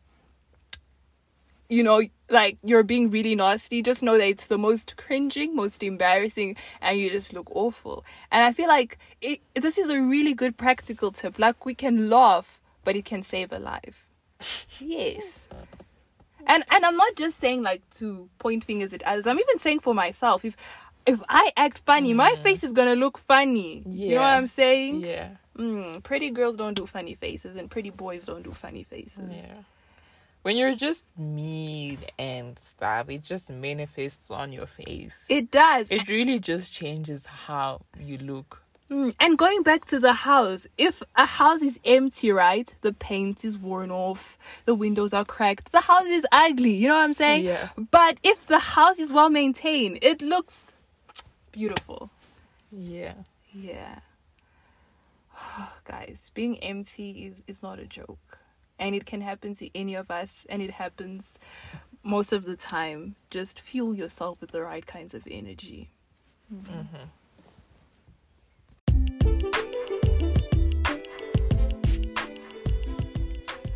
you 1.71 1.83
know, 1.83 2.01
like 2.29 2.57
you're 2.65 2.83
being 2.83 3.09
really 3.09 3.33
nasty, 3.33 3.81
just 3.81 4.03
know 4.03 4.17
that 4.17 4.27
it's 4.27 4.47
the 4.47 4.57
most 4.57 4.97
cringing, 4.97 5.55
most 5.55 5.81
embarrassing, 5.81 6.57
and 6.81 6.99
you 6.99 7.09
just 7.09 7.31
look 7.31 7.47
awful. 7.55 8.03
And 8.29 8.43
I 8.43 8.51
feel 8.51 8.67
like 8.67 8.99
it, 9.21 9.39
this 9.55 9.77
is 9.77 9.89
a 9.89 10.01
really 10.01 10.33
good 10.33 10.57
practical 10.57 11.13
tip. 11.13 11.39
Like 11.39 11.65
we 11.65 11.73
can 11.73 12.09
laugh, 12.09 12.59
but 12.83 12.97
it 12.97 13.05
can 13.05 13.23
save 13.23 13.53
a 13.53 13.57
life. 13.59 14.05
Yes. 14.79 15.47
And 16.45 16.65
and 16.69 16.83
I'm 16.85 16.97
not 16.97 17.15
just 17.15 17.39
saying 17.39 17.63
like 17.63 17.89
to 17.97 18.27
point 18.37 18.65
fingers 18.65 18.93
at 18.93 19.01
others. 19.03 19.25
I'm 19.25 19.39
even 19.39 19.57
saying 19.57 19.79
for 19.79 19.93
myself. 19.93 20.43
If 20.43 20.57
if 21.05 21.21
I 21.29 21.53
act 21.55 21.79
funny, 21.85 22.13
my 22.13 22.35
face 22.35 22.65
is 22.65 22.73
gonna 22.73 22.95
look 22.95 23.17
funny. 23.17 23.83
Yeah. 23.85 24.07
You 24.07 24.15
know 24.15 24.21
what 24.21 24.33
I'm 24.33 24.47
saying? 24.47 25.05
Yeah. 25.05 25.29
Mm, 25.57 26.03
pretty 26.03 26.31
girls 26.31 26.57
don't 26.57 26.73
do 26.73 26.85
funny 26.85 27.15
faces, 27.15 27.55
and 27.55 27.69
pretty 27.69 27.91
boys 27.91 28.25
don't 28.25 28.43
do 28.43 28.51
funny 28.51 28.83
faces. 28.83 29.31
Yeah. 29.31 29.55
When 30.43 30.57
you're 30.57 30.75
just 30.75 31.05
mean 31.17 31.99
and 32.17 32.57
stuff, 32.57 33.09
it 33.09 33.21
just 33.21 33.51
manifests 33.51 34.31
on 34.31 34.51
your 34.51 34.65
face. 34.65 35.25
It 35.29 35.51
does. 35.51 35.87
It 35.91 36.07
really 36.07 36.39
just 36.39 36.73
changes 36.73 37.27
how 37.27 37.81
you 37.99 38.17
look. 38.17 38.63
Mm, 38.89 39.13
And 39.19 39.37
going 39.37 39.61
back 39.63 39.85
to 39.85 39.99
the 39.99 40.13
house, 40.13 40.67
if 40.77 41.01
a 41.15 41.25
house 41.25 41.61
is 41.61 41.79
empty, 41.85 42.31
right? 42.31 42.75
The 42.81 42.91
paint 42.91 43.45
is 43.45 43.57
worn 43.57 43.89
off, 43.91 44.37
the 44.65 44.75
windows 44.75 45.13
are 45.13 45.23
cracked, 45.23 45.71
the 45.71 45.79
house 45.81 46.07
is 46.07 46.25
ugly, 46.31 46.71
you 46.73 46.89
know 46.89 46.95
what 46.95 47.03
I'm 47.03 47.13
saying? 47.13 47.45
Yeah. 47.45 47.69
But 47.91 48.17
if 48.23 48.45
the 48.47 48.59
house 48.59 48.99
is 48.99 49.13
well 49.13 49.29
maintained, 49.29 49.99
it 50.01 50.21
looks 50.21 50.73
beautiful. 51.53 52.09
Yeah. 52.71 53.13
Yeah. 53.53 53.99
Guys, 55.85 56.31
being 56.33 56.57
empty 56.59 57.27
is, 57.27 57.41
is 57.47 57.63
not 57.63 57.79
a 57.79 57.85
joke. 57.85 58.39
And 58.81 58.95
it 58.95 59.05
can 59.05 59.21
happen 59.21 59.53
to 59.53 59.69
any 59.77 59.93
of 59.93 60.09
us, 60.09 60.45
and 60.49 60.59
it 60.59 60.71
happens 60.71 61.37
most 62.01 62.33
of 62.33 62.45
the 62.45 62.55
time. 62.55 63.15
Just 63.29 63.61
fuel 63.61 63.93
yourself 63.93 64.41
with 64.41 64.51
the 64.51 64.61
right 64.63 64.85
kinds 64.85 65.13
of 65.13 65.27
energy. 65.29 65.91
Mm-hmm. 66.51 67.03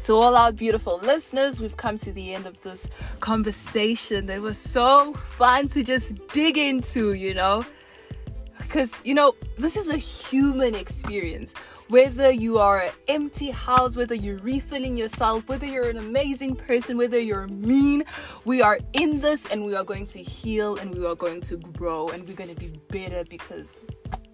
To 0.04 0.14
all 0.14 0.36
our 0.36 0.52
beautiful 0.52 1.00
listeners, 1.00 1.62
we've 1.62 1.78
come 1.78 2.00
to 2.00 2.12
the 2.12 2.34
end 2.34 2.48
of 2.48 2.60
this 2.62 2.90
conversation 3.20 4.26
that 4.26 4.42
was 4.42 4.58
so 4.58 5.14
fun 5.14 5.68
to 5.70 5.84
just 5.84 6.16
dig 6.30 6.58
into, 6.58 7.14
you 7.14 7.36
know? 7.36 7.64
Because, 8.68 9.00
you 9.04 9.14
know, 9.14 9.36
this 9.58 9.78
is 9.78 9.90
a 9.90 9.98
human 9.98 10.76
experience. 10.76 11.54
Whether 11.88 12.32
you 12.32 12.58
are 12.58 12.82
an 12.82 12.92
empty 13.08 13.52
house, 13.52 13.96
whether 13.96 14.16
you're 14.16 14.40
refilling 14.40 14.98
yourself, 14.98 15.48
whether 15.48 15.66
you're 15.66 15.90
an 15.90 15.98
amazing 15.98 16.56
person, 16.56 16.98
whether 16.98 17.20
you're 17.20 17.48
mean, 17.48 18.04
we 18.44 18.62
are 18.62 18.80
in 18.94 19.22
this 19.22 19.46
and 19.46 19.64
we 19.64 19.76
are 19.76 19.84
going 19.84 20.08
to 20.08 20.22
heal 20.22 20.78
and 20.78 20.94
we 20.94 21.06
are 21.06 21.16
going 21.16 21.42
to 21.42 21.58
grow 21.58 22.08
and 22.10 22.28
we're 22.28 22.36
going 22.36 22.54
to 22.54 22.60
be 22.60 22.74
better 22.90 23.24
because 23.30 23.82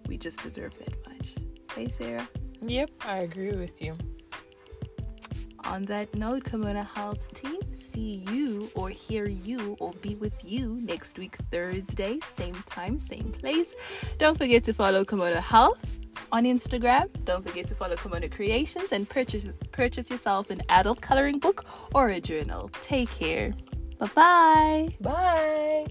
we 0.08 0.16
just 0.16 0.42
deserve 0.42 0.74
that 0.78 0.94
much. 1.08 1.34
Hey, 1.74 1.88
Sarah. 1.88 2.28
Yep, 2.62 2.90
I 3.04 3.18
agree 3.18 3.52
with 3.52 3.82
you. 3.82 3.96
On 5.64 5.82
that 5.84 6.14
note, 6.14 6.44
Kimona 6.44 6.84
Health 6.86 7.32
team, 7.34 7.60
see 7.72 8.24
you 8.30 8.70
or 8.74 8.90
hear 8.90 9.26
you 9.26 9.76
or 9.80 9.92
be 10.00 10.16
with 10.16 10.44
you 10.44 10.80
next 10.82 11.18
week, 11.18 11.36
Thursday, 11.50 12.18
same 12.20 12.54
time, 12.66 12.98
same 12.98 13.32
place. 13.32 13.74
Don't 14.18 14.36
forget 14.36 14.64
to 14.64 14.72
follow 14.74 15.04
Kimona 15.04 15.40
Health 15.40 15.98
on 16.30 16.44
Instagram. 16.44 17.08
Don't 17.24 17.46
forget 17.46 17.66
to 17.66 17.74
follow 17.74 17.96
Kimona 17.96 18.30
Creations 18.30 18.92
and 18.92 19.08
purchase 19.08 19.46
purchase 19.70 20.10
yourself 20.10 20.50
an 20.50 20.62
adult 20.68 21.00
coloring 21.00 21.38
book 21.38 21.64
or 21.94 22.10
a 22.10 22.20
journal. 22.20 22.70
Take 22.80 23.10
care. 23.10 23.54
Bye 23.98 24.10
bye. 24.14 24.88
Bye. 25.00 25.86